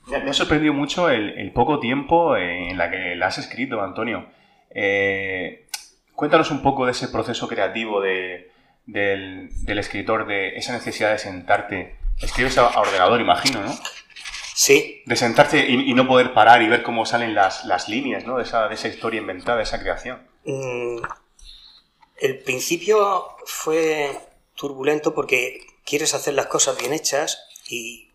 me 0.06 0.30
ha 0.30 0.32
sorprendido 0.32 0.72
mucho 0.72 1.10
el, 1.10 1.50
poco 1.52 1.80
tiempo 1.80 2.36
en 2.36 2.78
la 2.78 2.90
que 2.90 3.16
la 3.16 3.26
has 3.26 3.38
escrito, 3.38 3.82
Antonio. 3.82 4.26
Eh, 4.70 5.66
cuéntanos 6.14 6.50
un 6.50 6.62
poco 6.62 6.86
de 6.86 6.92
ese 6.92 7.08
proceso 7.08 7.48
creativo 7.48 8.00
del, 8.00 8.50
escritor, 9.66 10.26
de 10.26 10.56
esa 10.56 10.72
necesidad 10.72 11.10
de 11.10 11.18
sentarte. 11.18 11.96
Escribes 12.20 12.56
a 12.58 12.78
ordenador, 12.78 13.20
imagino, 13.20 13.62
¿no? 13.62 13.72
Sí. 14.56 15.02
De 15.04 15.16
sentarte 15.16 15.58
y, 15.68 15.92
no 15.92 16.08
poder 16.08 16.32
parar 16.32 16.62
y 16.62 16.68
ver 16.68 16.82
cómo 16.82 17.04
salen 17.04 17.34
las, 17.34 17.88
líneas 17.90 18.24
¿no? 18.24 18.38
de, 18.38 18.44
esa, 18.44 18.88
historia 18.88 19.20
inventada, 19.20 19.58
de 19.58 19.64
esa 19.64 19.78
creación. 19.78 20.26
Mm, 20.46 21.02
el 22.16 22.38
principio 22.38 23.36
fue 23.44 24.18
turbulento 24.54 25.14
porque 25.14 25.60
quieres 25.84 26.14
hacer 26.14 26.32
las 26.32 26.46
cosas 26.46 26.78
bien 26.78 26.94
hechas 26.94 27.38
y, 27.68 28.10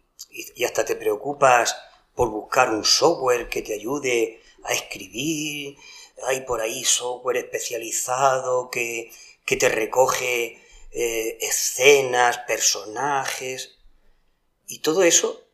hasta 0.65 0.83
te 0.83 0.95
preocupas 0.95 1.77
por 2.15 2.29
buscar 2.29 2.71
un 2.71 2.85
software 2.85 3.47
que 3.47 3.61
te 3.61 3.75
ayude 3.75 4.41
a 4.63 4.73
escribir. 4.73 5.77
Hay 6.25 6.41
por 6.41 6.61
ahí 6.61 6.83
software 6.83 7.37
especializado 7.37 8.71
que, 8.71 9.11
te 9.45 9.69
recoge 9.69 10.59
eh, 10.91 11.37
escenas, 11.39 12.39
personajes. 12.39 13.77
Y 14.65 14.79
todo 14.79 15.03
eso 15.03 15.50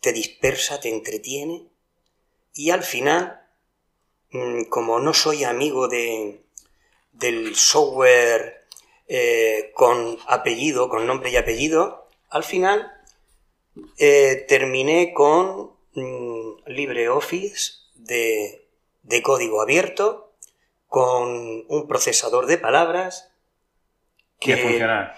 te 0.00 0.12
dispersa, 0.12 0.80
te 0.80 0.88
entretiene 0.88 1.66
y 2.54 2.70
al 2.70 2.82
final, 2.82 3.40
mm, 4.30 4.64
como 4.64 4.98
no 4.98 5.12
soy 5.14 5.44
amigo 5.44 5.88
de, 5.88 6.40
del 7.12 7.54
software 7.54 8.64
eh, 9.08 9.72
con 9.74 10.18
apellido, 10.26 10.88
con 10.88 11.06
nombre 11.06 11.30
y 11.30 11.36
apellido, 11.36 12.08
al 12.28 12.44
final 12.44 12.92
eh, 13.98 14.44
terminé 14.48 15.12
con 15.12 15.72
mm, 15.94 16.66
LibreOffice 16.66 17.74
de, 17.94 18.66
de 19.02 19.22
código 19.22 19.60
abierto, 19.60 20.32
con 20.88 21.64
un 21.68 21.86
procesador 21.88 22.46
de 22.46 22.58
palabras 22.58 23.30
que, 24.40 24.56
funciona. 24.56 25.14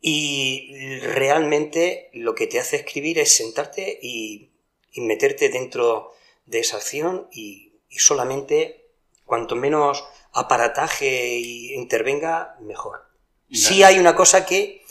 Y 0.00 0.98
realmente 1.00 2.10
lo 2.14 2.34
que 2.34 2.46
te 2.46 2.58
hace 2.58 2.76
escribir 2.76 3.18
es 3.18 3.36
sentarte 3.36 3.98
y, 4.00 4.50
meterte 4.96 5.48
dentro 5.50 6.12
de 6.46 6.60
esa 6.60 6.78
acción 6.78 7.28
y, 7.32 7.72
solamente 7.90 8.86
cuanto 9.24 9.56
menos 9.56 10.04
aparataje 10.32 11.38
intervenga, 11.38 12.56
mejor. 12.60 13.06
Sí 13.52 13.82
hay 13.82 13.98
una 13.98 14.14
cosa 14.14 14.46
que 14.46 14.82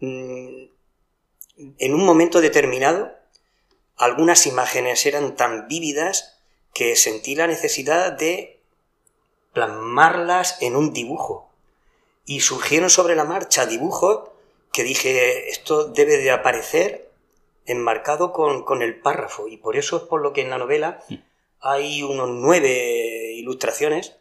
mm, 0.00 0.64
en 1.78 1.94
un 1.94 2.04
momento 2.04 2.40
determinado 2.40 3.12
algunas 3.96 4.46
imágenes 4.46 5.06
eran 5.06 5.36
tan 5.36 5.68
vívidas 5.68 6.38
que 6.74 6.96
sentí 6.96 7.34
la 7.34 7.46
necesidad 7.46 8.12
de 8.12 8.60
plasmarlas 9.52 10.60
en 10.60 10.76
un 10.76 10.92
dibujo. 10.92 11.50
Y 12.24 12.40
surgieron 12.40 12.90
sobre 12.90 13.14
la 13.14 13.24
marcha 13.24 13.66
dibujos 13.66 14.31
que 14.72 14.84
dije, 14.84 15.50
esto 15.50 15.84
debe 15.88 16.16
de 16.16 16.30
aparecer 16.30 17.10
enmarcado 17.66 18.32
con, 18.32 18.82
el 18.82 19.00
párrafo, 19.00 19.46
y 19.48 19.56
por 19.56 19.76
eso 19.76 19.98
es 19.98 20.02
por 20.04 20.22
lo 20.22 20.32
que 20.32 20.40
en 20.40 20.50
la 20.50 20.58
novela 20.58 21.00
hay 21.60 22.02
unos 22.02 22.28
nueve 22.30 23.34
ilustraciones, 23.34 24.16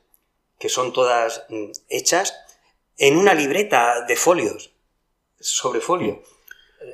que 0.59 0.69
son 0.69 0.93
todas 0.93 1.45
mm, 1.49 1.71
hechas 1.89 2.35
en 2.97 3.17
una 3.17 3.33
libreta 3.33 4.05
de 4.05 4.15
folios, 4.15 4.71
sobre 5.39 5.81
folio. 5.81 6.21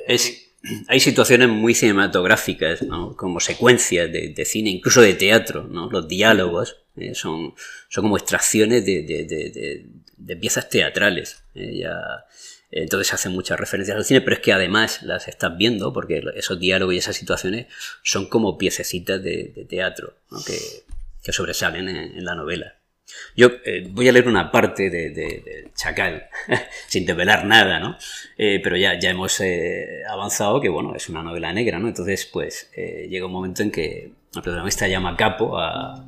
hay 0.87 0.99
situaciones 0.99 1.49
muy 1.49 1.73
cinematográficas, 1.73 2.79
como 3.15 3.39
secuencias 3.39 4.11
de, 4.11 4.45
cine, 4.45 4.69
incluso 4.69 5.01
de 5.01 5.15
teatro, 5.15 5.63
¿no? 5.63 5.89
los 5.89 6.07
diálogos 6.07 6.77
eh, 6.95 7.13
son, 7.13 7.55
son 7.89 8.03
como 8.03 8.17
extracciones 8.17 8.85
de, 8.85 9.85
piezas 10.39 10.69
teatrales. 10.69 11.43
Eh, 11.55 11.79
ya, 11.79 12.25
entonces 12.71 13.13
hacen 13.13 13.31
muchas 13.31 13.59
referencias 13.59 13.97
al 13.97 14.05
cine, 14.05 14.21
pero 14.21 14.35
es 14.35 14.41
que 14.41 14.53
además 14.53 15.01
las 15.03 15.27
estás 15.27 15.57
viendo, 15.57 15.93
porque 15.93 16.21
esos 16.35 16.59
diálogos 16.59 16.95
y 16.95 16.97
esas 16.97 17.15
situaciones 17.15 17.67
son 18.03 18.27
como 18.27 18.57
piececitas 18.57 19.23
de, 19.23 19.65
teatro 19.69 20.15
que, 20.45 21.31
sobresalen 21.31 21.89
en, 21.89 22.25
la 22.25 22.35
novela. 22.35 22.75
Yo 23.35 23.49
eh, 23.65 23.87
voy 23.89 24.09
a 24.09 24.11
leer 24.11 24.27
una 24.27 24.51
parte 24.51 24.89
de, 24.89 25.71
Chacal, 25.75 26.27
sin 26.87 27.05
develar 27.05 27.45
nada, 27.45 27.79
¿no? 27.79 27.97
Eh, 28.37 28.59
pero 28.63 28.75
ya, 28.75 28.99
ya 28.99 29.09
hemos 29.09 29.39
eh, 29.39 30.03
avanzado 30.09 30.59
que, 30.59 30.69
bueno, 30.69 30.93
es 30.95 31.07
una 31.09 31.23
novela 31.23 31.53
negra, 31.53 31.79
¿no? 31.79 31.87
Entonces, 31.87 32.25
pues, 32.25 32.69
llega 32.75 33.25
un 33.25 33.31
momento 33.31 33.63
en 33.63 33.71
que 33.71 34.11
el 34.35 34.41
protagonista 34.41 34.87
llama 34.87 35.15
Capo 35.15 35.57
a, 35.57 36.05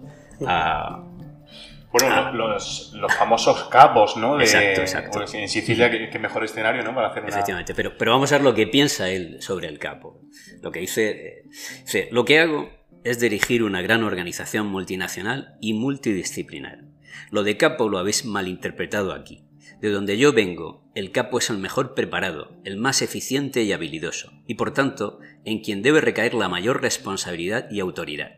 bueno, 1.91 2.10
ah. 2.12 2.32
los, 2.34 2.93
los, 2.93 3.13
famosos 3.15 3.63
capos, 3.65 4.15
¿no? 4.15 4.39
exacto, 4.39 4.82
exacto. 4.82 5.25
en 5.34 5.49
Sicilia, 5.49 5.89
qué, 5.89 6.19
mejor 6.19 6.43
escenario, 6.43 6.84
¿no? 6.84 6.93
Para 6.93 7.08
hacer 7.10 7.23
una... 7.23 7.30
Efectivamente, 7.30 7.73
pero, 7.73 7.97
pero 7.97 8.12
vamos 8.12 8.32
a 8.32 8.36
ver 8.36 8.43
lo 8.43 8.54
que 8.54 8.67
piensa 8.67 9.10
él 9.10 9.41
sobre 9.41 9.67
el 9.67 9.80
capo. 9.80 10.21
Lo 10.62 10.71
que 10.71 10.82
dice, 10.82 11.43
dice, 11.82 12.10
lo 12.12 12.25
que 12.25 12.39
hago 12.39 12.69
es 13.04 13.19
dirigir 13.19 13.63
una 13.63 13.82
gran 13.82 14.04
organización 14.04 14.67
multinacional 14.67 15.56
y 15.62 15.73
multidisciplinar. 15.73 16.84
Lo 17.32 17.43
de 17.43 17.58
capo 17.58 17.89
lo 17.89 17.97
habéis 17.97 18.25
malinterpretado 18.25 19.13
aquí. 19.13 19.45
De 19.82 19.89
donde 19.89 20.17
yo 20.17 20.34
vengo, 20.34 20.84
el 20.93 21.12
capo 21.12 21.39
es 21.39 21.49
el 21.49 21.58
mejor 21.58 21.95
preparado, 21.95 22.52
el 22.65 22.78
más 22.78 23.02
eficiente 23.02 23.63
y 23.63 23.71
habilidoso, 23.71 24.34
y 24.45 24.56
por 24.56 24.73
tanto, 24.73 25.19
en 25.45 25.62
quien 25.62 25.82
debe 25.82 26.02
recaer 26.02 26.34
la 26.34 26.49
mayor 26.49 26.82
responsabilidad 26.82 27.67
y 27.71 27.80
autoridad. 27.80 28.32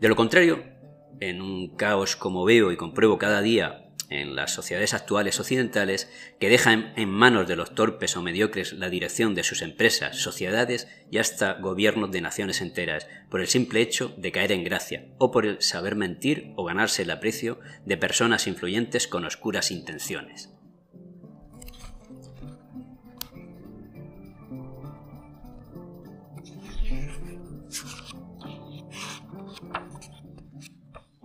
De 0.00 0.08
lo 0.08 0.16
contrario, 0.16 0.64
en 1.20 1.42
un 1.42 1.76
caos 1.76 2.16
como 2.16 2.44
veo 2.44 2.72
y 2.72 2.76
compruebo 2.76 3.18
cada 3.18 3.42
día 3.42 3.86
en 4.10 4.34
las 4.34 4.52
sociedades 4.52 4.92
actuales 4.92 5.38
occidentales, 5.38 6.10
que 6.40 6.48
dejan 6.48 6.92
en 6.96 7.08
manos 7.08 7.46
de 7.48 7.56
los 7.56 7.74
torpes 7.74 8.16
o 8.16 8.22
mediocres 8.22 8.72
la 8.72 8.90
dirección 8.90 9.34
de 9.34 9.44
sus 9.44 9.62
empresas, 9.62 10.16
sociedades 10.16 10.88
y 11.10 11.18
hasta 11.18 11.54
gobiernos 11.54 12.10
de 12.10 12.20
naciones 12.20 12.60
enteras, 12.60 13.06
por 13.30 13.40
el 13.40 13.46
simple 13.46 13.80
hecho 13.80 14.12
de 14.18 14.32
caer 14.32 14.52
en 14.52 14.64
gracia, 14.64 15.06
o 15.18 15.30
por 15.30 15.46
el 15.46 15.62
saber 15.62 15.94
mentir 15.94 16.52
o 16.56 16.64
ganarse 16.64 17.02
el 17.02 17.10
aprecio 17.10 17.60
de 17.86 17.96
personas 17.96 18.48
influyentes 18.48 19.06
con 19.06 19.24
oscuras 19.24 19.70
intenciones. 19.70 20.50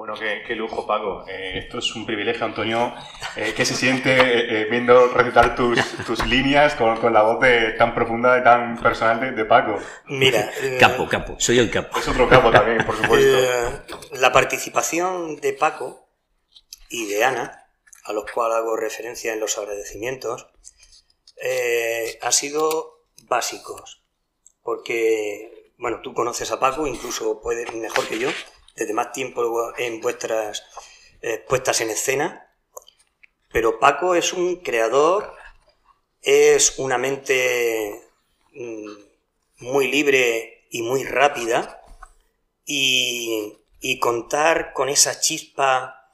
Bueno, 0.05 0.21
qué, 0.45 0.55
lujo, 0.55 0.85
Paco. 0.85 1.25
Eh, 1.27 1.57
esto 1.57 1.79
es 1.79 1.95
un 1.95 2.05
privilegio, 2.05 2.45
Antonio. 2.45 2.93
Eh, 3.35 3.53
¿Qué 3.57 3.65
se 3.65 3.73
siente 3.73 4.11
eh, 4.11 4.65
viendo 4.65 5.07
recitar 5.07 5.55
tus, 5.55 5.79
tus 6.05 6.23
líneas 6.27 6.75
con, 6.75 6.97
con, 6.97 7.11
la 7.11 7.23
voz 7.23 7.39
tan 7.75 7.95
profunda 7.95 8.37
y 8.37 8.43
tan 8.43 8.77
personal 8.77 9.35
de, 9.35 9.45
Paco? 9.45 9.79
Mira. 10.05 10.51
capo, 10.79 11.09
capo. 11.09 11.35
Soy 11.39 11.57
el 11.57 11.71
capo. 11.71 11.97
Es 11.97 12.07
otro 12.07 12.29
capo 12.29 12.51
también, 12.51 12.85
por 12.85 12.95
supuesto. 12.95 13.83
la 14.11 14.31
participación 14.31 15.37
de 15.37 15.53
Paco 15.53 16.07
y 16.87 17.07
de 17.07 17.23
Ana, 17.23 17.67
a 18.03 18.13
los 18.13 18.29
cuales 18.31 18.57
hago 18.57 18.77
referencia 18.77 19.33
en 19.33 19.39
los 19.39 19.57
agradecimientos, 19.57 20.49
ha 22.21 22.31
sido 22.31 23.07
básicos. 23.23 24.03
Porque, 24.61 25.73
bueno, 25.79 26.01
tú 26.03 26.13
conoces 26.13 26.51
a 26.51 26.59
Paco, 26.59 26.85
incluso 26.85 27.41
puedes 27.41 27.73
mejor 27.73 28.07
que 28.07 28.19
yo 28.19 28.29
desde 28.75 28.93
más 28.93 29.11
tiempo 29.11 29.73
en 29.77 30.01
vuestras 30.01 30.63
eh, 31.21 31.43
puestas 31.47 31.81
en 31.81 31.89
escena, 31.89 32.53
pero 33.51 33.79
Paco 33.79 34.15
es 34.15 34.33
un 34.33 34.57
creador, 34.57 35.33
es 36.21 36.77
una 36.77 36.97
mente 36.97 38.01
mm, 38.53 38.91
muy 39.59 39.87
libre 39.87 40.67
y 40.69 40.81
muy 40.81 41.03
rápida, 41.03 41.81
y, 42.65 43.61
contar 44.01 44.73
con 44.73 44.89
esa 44.89 45.19
chispa 45.19 46.09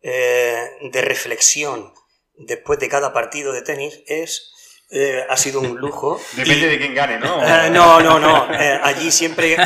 eh, 0.00 0.70
de 0.80 1.02
reflexión 1.02 1.92
después 2.36 2.78
de 2.78 2.88
cada 2.88 3.12
partido 3.12 3.52
de 3.52 3.62
tenis 3.62 4.02
es 4.06 4.52
eh, 4.90 5.24
ha 5.28 5.36
sido 5.36 5.60
un 5.60 5.76
lujo. 5.76 6.20
Depende 6.36 6.68
de 6.68 6.78
quién 6.78 6.94
gane, 6.94 7.18
¿no? 7.18 7.36
no, 7.70 8.00
no, 8.00 8.18
no. 8.18 8.48
allí 8.82 9.10
siempre 9.10 9.56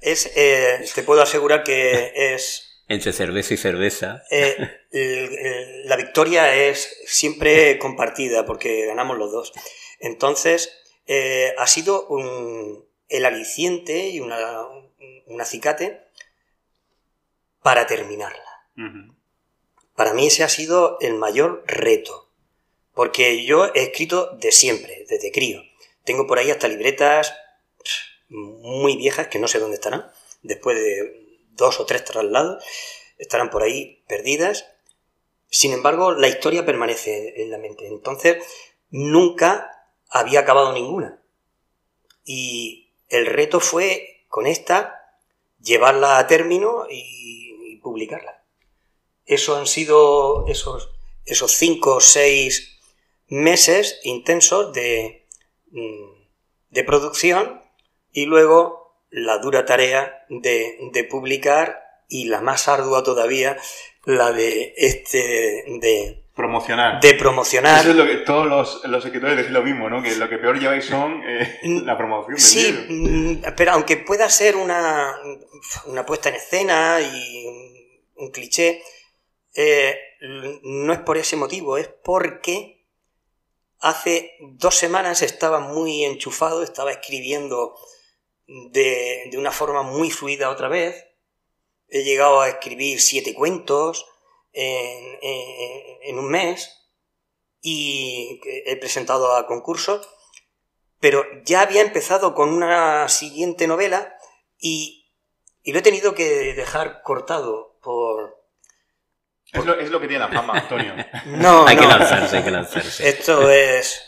es, 0.00 0.30
eh, 0.36 0.84
te 0.94 1.02
puedo 1.02 1.22
asegurar 1.22 1.62
que 1.62 2.12
es... 2.14 2.64
Entre 2.88 3.12
cerveza 3.12 3.54
y 3.54 3.56
cerveza. 3.58 4.22
Eh, 4.30 5.82
la 5.84 5.96
victoria 5.96 6.54
es 6.54 7.02
siempre 7.06 7.78
compartida 7.78 8.46
porque 8.46 8.86
ganamos 8.86 9.18
los 9.18 9.30
dos. 9.30 9.52
Entonces, 10.00 10.72
eh, 11.06 11.54
ha 11.58 11.66
sido 11.66 12.06
un, 12.06 12.86
el 13.08 13.24
aliciente 13.26 14.08
y 14.08 14.20
una, 14.20 14.62
un 15.26 15.40
acicate 15.40 16.08
para 17.62 17.86
terminarla. 17.86 18.44
Para 19.94 20.14
mí 20.14 20.28
ese 20.28 20.44
ha 20.44 20.48
sido 20.48 20.96
el 21.00 21.14
mayor 21.14 21.64
reto. 21.66 22.27
Porque 22.98 23.44
yo 23.44 23.66
he 23.76 23.82
escrito 23.84 24.32
de 24.38 24.50
siempre, 24.50 25.06
desde 25.08 25.30
crío. 25.30 25.62
Tengo 26.02 26.26
por 26.26 26.40
ahí 26.40 26.50
hasta 26.50 26.66
libretas 26.66 27.32
muy 28.28 28.96
viejas 28.96 29.28
que 29.28 29.38
no 29.38 29.46
sé 29.46 29.60
dónde 29.60 29.76
estarán, 29.76 30.10
después 30.42 30.76
de 30.76 31.38
dos 31.52 31.78
o 31.78 31.86
tres 31.86 32.04
traslados, 32.04 32.64
estarán 33.16 33.50
por 33.50 33.62
ahí 33.62 34.02
perdidas. 34.08 34.66
Sin 35.48 35.72
embargo, 35.72 36.10
la 36.10 36.26
historia 36.26 36.66
permanece 36.66 37.40
en 37.40 37.52
la 37.52 37.58
mente. 37.58 37.86
Entonces, 37.86 38.44
nunca 38.90 39.70
había 40.08 40.40
acabado 40.40 40.72
ninguna. 40.72 41.22
Y 42.24 42.90
el 43.10 43.26
reto 43.26 43.60
fue, 43.60 44.24
con 44.26 44.48
esta, 44.48 45.14
llevarla 45.60 46.18
a 46.18 46.26
término 46.26 46.88
y, 46.90 47.76
publicarla. 47.80 48.42
Eso 49.24 49.56
han 49.56 49.68
sido 49.68 50.48
esos, 50.48 50.90
esos 51.26 51.52
cinco 51.52 51.94
o 51.94 52.00
seis 52.00 52.74
meses 53.28 54.00
intensos 54.04 54.72
de, 54.72 55.26
mm, 55.70 56.18
de 56.70 56.84
producción 56.84 57.62
y 58.12 58.26
luego 58.26 58.88
la 59.10 59.38
dura 59.38 59.64
tarea 59.64 60.24
de, 60.28 61.06
publicar 61.10 61.82
y 62.08 62.26
la 62.26 62.40
más 62.40 62.68
ardua 62.68 63.02
todavía, 63.02 63.56
la 64.04 64.32
de 64.32 64.74
este 64.76 65.64
de 65.80 66.24
promocionar. 66.34 67.00
De 67.00 67.14
promocionar. 67.14 67.80
Eso 67.80 67.90
es 67.90 67.96
lo 67.96 68.06
que 68.06 68.16
todos 68.18 68.46
los, 68.46 68.84
los 68.84 69.04
escritores 69.04 69.36
decís 69.36 69.52
lo 69.52 69.62
mismo, 69.62 69.90
¿no? 69.90 70.02
Que 70.02 70.16
lo 70.16 70.28
que 70.28 70.38
peor 70.38 70.58
lleváis 70.58 70.84
son 70.84 71.22
eh, 71.26 71.58
mm, 71.62 71.84
la 71.84 71.96
promoción 71.96 72.34
del 72.34 72.40
sí, 72.40 72.86
mm, 72.88 73.42
pero 73.56 73.72
aunque 73.72 73.98
pueda 73.98 74.28
ser 74.30 74.56
una, 74.56 75.14
una 75.86 76.06
puesta 76.06 76.28
en 76.28 76.36
escena 76.36 77.00
y 77.00 77.46
un 78.16 78.30
cliché, 78.30 78.82
eh, 79.54 79.98
no 80.62 80.92
es 80.92 81.00
por 81.00 81.18
ese 81.18 81.36
motivo, 81.36 81.76
es 81.76 81.88
porque 81.88 82.77
hace 83.80 84.36
dos 84.40 84.74
semanas 84.74 85.22
estaba 85.22 85.60
muy 85.60 86.04
enchufado, 86.04 86.62
estaba 86.62 86.92
escribiendo 86.92 87.74
de, 88.46 89.30
una 89.36 89.52
forma 89.52 89.82
muy 89.82 90.10
fluida 90.10 90.50
otra 90.50 90.68
vez. 90.68 91.06
He 91.88 92.02
llegado 92.02 92.40
a 92.40 92.48
escribir 92.48 93.00
siete 93.00 93.34
cuentos 93.34 94.06
en, 94.52 96.18
un 96.18 96.28
mes 96.28 96.70
y 97.62 98.40
he 98.66 98.76
presentado 98.76 99.34
a 99.34 99.46
concursos, 99.46 100.08
pero 101.00 101.24
ya 101.44 101.60
había 101.62 101.82
empezado 101.82 102.34
con 102.34 102.50
una 102.50 103.08
siguiente 103.08 103.66
novela 103.66 104.16
y, 104.58 104.96
lo 105.64 105.78
he 105.78 105.82
tenido 105.82 106.14
que 106.14 106.54
dejar 106.54 107.02
cortado 107.02 107.78
por, 107.82 108.37
Es, 109.52 109.64
lo, 109.90 110.00
que 110.00 110.08
tiene 110.08 110.18
la 110.18 110.28
fama, 110.28 110.58
Antonio. 110.58 110.94
no, 111.26 111.66
hay 111.66 111.76
que 111.76 111.86
lanzarse, 111.86 112.36
hay 112.38 112.42
que 112.44 112.50
lanzarse. 112.50 113.08
Esto 113.08 113.50
es... 113.50 114.04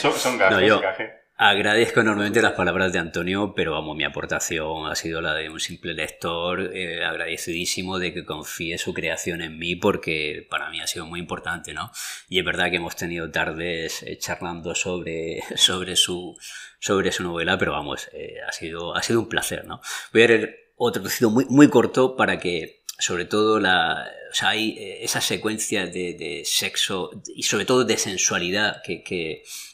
Son, 0.00 0.12
son 0.12 0.36
gajes, 0.36 1.22
Agradezco 1.44 2.00
enormemente 2.00 2.40
las 2.40 2.52
palabras 2.52 2.92
de 2.92 3.00
Antonio, 3.00 3.52
pero 3.56 3.72
vamos, 3.72 3.96
mi 3.96 4.04
aportación 4.04 4.86
ha 4.86 4.94
sido 4.94 5.20
la 5.20 5.34
de 5.34 5.50
un 5.50 5.58
simple 5.58 5.92
lector, 5.92 6.70
eh, 6.72 7.04
agradecidísimo 7.04 7.98
de 7.98 8.14
que 8.14 8.24
confíe 8.24 8.78
su 8.78 8.94
creación 8.94 9.42
en 9.42 9.58
mí, 9.58 9.74
porque 9.74 10.46
para 10.48 10.70
mí 10.70 10.80
ha 10.80 10.86
sido 10.86 11.04
muy 11.04 11.18
importante, 11.18 11.74
¿no? 11.74 11.90
Y 12.28 12.38
es 12.38 12.44
verdad 12.44 12.70
que 12.70 12.76
hemos 12.76 12.94
tenido 12.94 13.28
tardes 13.32 14.04
eh, 14.04 14.18
charlando 14.18 14.76
sobre, 14.76 15.42
sobre, 15.56 15.96
su, 15.96 16.38
sobre 16.78 17.10
su 17.10 17.24
novela, 17.24 17.58
pero 17.58 17.72
vamos, 17.72 18.08
eh, 18.12 18.36
ha, 18.46 18.52
sido, 18.52 18.94
ha 18.94 19.02
sido 19.02 19.18
un 19.18 19.28
placer, 19.28 19.64
¿no? 19.64 19.80
Voy 20.12 20.22
a 20.22 20.28
leer 20.28 20.72
otro 20.76 21.02
trocito 21.02 21.28
muy, 21.30 21.46
muy 21.46 21.68
corto 21.68 22.14
para 22.14 22.38
que, 22.38 22.84
sobre 23.00 23.24
todo, 23.24 23.58
la, 23.58 24.06
o 24.32 24.34
sea, 24.34 24.48
hay 24.48 24.76
esa 25.00 25.20
secuencia 25.20 25.86
de, 25.86 26.14
de, 26.14 26.42
sexo 26.44 27.10
y 27.36 27.42
sobre 27.42 27.66
todo 27.66 27.84
de 27.84 27.98
sensualidad 27.98 28.82
que, 28.82 29.04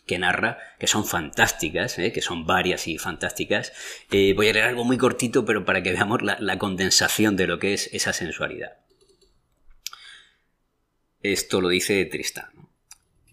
que 0.08 0.18
narra, 0.18 0.58
que 0.80 0.88
son 0.88 1.06
fantásticas, 1.06 2.00
¿eh? 2.00 2.10
que 2.10 2.22
son 2.22 2.46
varias 2.46 2.88
y 2.88 2.98
fantásticas. 2.98 3.72
Eh, 4.10 4.32
voy 4.34 4.48
a 4.48 4.52
leer 4.52 4.64
algo 4.64 4.82
muy 4.82 4.98
cortito, 4.98 5.44
pero 5.44 5.64
para 5.64 5.84
que 5.84 5.92
veamos 5.92 6.22
la, 6.22 6.58
condensación 6.58 7.36
de 7.36 7.46
lo 7.46 7.60
que 7.60 7.74
es 7.74 7.88
esa 7.92 8.12
sensualidad. 8.12 8.72
Esto 11.22 11.60
lo 11.60 11.68
dice 11.68 12.04
Tristán. 12.06 12.50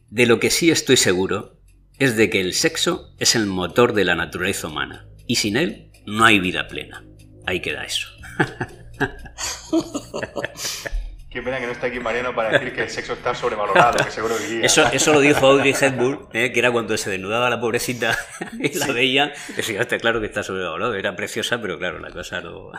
De 0.09 0.27
lo 0.27 0.39
que 0.39 0.51
sí 0.51 0.69
estoy 0.69 0.97
seguro 0.97 1.59
es 1.97 2.15
de 2.15 2.29
que 2.29 2.41
el 2.41 2.53
sexo 2.53 3.15
es 3.17 3.33
el 3.35 3.47
motor 3.47 3.93
de 3.93 4.05
la 4.05 4.13
naturaleza 4.15 4.67
humana, 4.67 5.07
y 5.25 5.37
sin 5.37 5.57
él 5.57 5.91
no 6.05 6.25
hay 6.25 6.39
vida 6.39 6.67
plena. 6.67 7.03
Ahí 7.47 7.61
queda 7.61 7.85
eso. 7.85 8.09
Qué 11.35 11.41
pena 11.41 11.59
que 11.59 11.65
no 11.65 11.73
está 11.73 11.87
aquí 11.87 11.99
Mariano 11.99 12.33
para 12.33 12.49
decir 12.51 12.73
que 12.73 12.83
el 12.83 12.89
sexo 12.89 13.11
está 13.11 13.35
sobrevalorado, 13.35 14.05
que 14.05 14.09
seguro 14.09 14.37
que 14.37 14.65
Eso, 14.65 14.87
eso 14.93 15.11
lo 15.11 15.19
dijo 15.19 15.45
Audrey 15.45 15.75
Hepburn, 15.77 16.29
¿eh? 16.31 16.53
que 16.53 16.59
era 16.59 16.71
cuando 16.71 16.95
se 16.95 17.09
desnudaba 17.09 17.49
la 17.49 17.59
pobrecita 17.59 18.17
y 18.57 18.73
la 18.77 18.87
veía. 18.87 19.33
Decía, 19.53 19.81
está 19.81 19.97
claro 19.97 20.21
que 20.21 20.27
está 20.27 20.43
sobrevalorado. 20.43 20.95
Era 20.95 21.13
preciosa, 21.17 21.61
pero 21.61 21.77
claro, 21.77 21.99
la 21.99 22.09
cosa 22.11 22.39
no. 22.39 22.71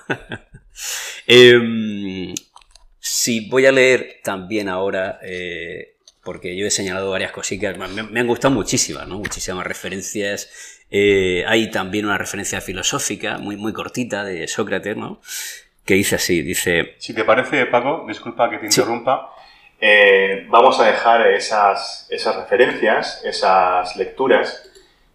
eh, 1.27 2.33
sí, 2.99 3.47
voy 3.51 3.67
a 3.67 3.73
leer 3.73 4.21
también 4.25 4.71
ahora, 4.71 5.19
eh, 5.23 5.97
porque 6.25 6.57
yo 6.57 6.67
he 6.67 6.71
señalado 6.71 7.11
varias 7.11 7.33
cositas, 7.33 7.77
me, 7.77 8.21
han 8.21 8.27
gustado 8.27 8.55
muchísimas, 8.55 9.07
¿no? 9.07 9.19
Muchísimas 9.19 9.67
referencias. 9.67 10.49
Eh, 10.91 11.45
hay 11.47 11.71
también 11.71 12.07
una 12.07 12.17
referencia 12.17 12.63
filosófica 12.63 13.37
muy, 13.37 13.57
muy 13.59 13.75
cortita 13.75 14.25
de 14.25 14.49
Sócrates, 14.49 14.97
¿no? 14.97 15.21
Que 15.87 15.95
dice 15.95 16.17
así, 16.17 16.43
dice... 16.43 16.97
Si 16.99 17.15
te 17.15 17.25
parece, 17.25 17.65
Paco, 17.67 18.05
disculpa 18.09 18.51
que 18.51 18.59
te 18.59 18.67
interrumpa, 18.67 19.33
eh, 19.81 20.47
vamos 20.49 20.81
a 20.81 20.87
dejar 20.87 21.29
esas, 21.29 22.09
esas 22.11 22.37
referencias, 22.37 23.23
esas 23.25 23.95
lecturas 23.97 24.69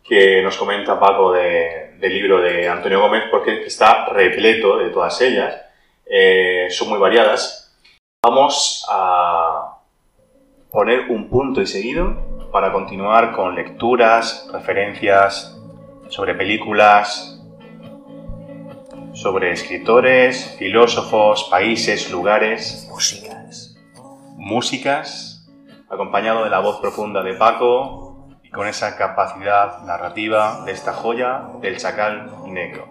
que 0.07 0.41
nos 0.41 0.57
comenta 0.57 0.99
Paco 0.99 1.33
del 1.33 1.99
libro 2.01 2.41
de 2.41 2.69
Antonio 2.69 3.01
Gómez, 3.01 3.23
porque 3.29 3.63
está 3.63 4.05
repleto 4.07 4.77
de 4.77 4.89
todas 4.89 5.19
ellas, 5.21 5.61
eh, 6.05 6.67
son 6.69 6.89
muy 6.89 6.99
variadas. 6.99 7.77
Vamos 8.23 8.85
a 8.89 9.77
poner 10.71 11.09
un 11.09 11.29
punto 11.29 11.61
y 11.61 11.67
seguido 11.67 12.49
para 12.51 12.71
continuar 12.71 13.33
con 13.33 13.55
lecturas, 13.55 14.49
referencias 14.53 15.57
sobre 16.07 16.33
películas, 16.35 17.40
sobre 19.21 19.51
escritores, 19.51 20.55
filósofos, 20.57 21.47
países, 21.51 22.09
lugares. 22.09 22.87
Músicas. 22.89 23.75
Músicas, 24.35 25.47
acompañado 25.89 26.43
de 26.43 26.49
la 26.49 26.59
voz 26.59 26.79
profunda 26.79 27.21
de 27.21 27.35
Paco 27.35 28.27
y 28.41 28.49
con 28.49 28.67
esa 28.67 28.97
capacidad 28.97 29.83
narrativa 29.83 30.63
de 30.65 30.71
esta 30.71 30.93
joya 30.93 31.49
del 31.61 31.77
chacal 31.77 32.31
negro. 32.47 32.87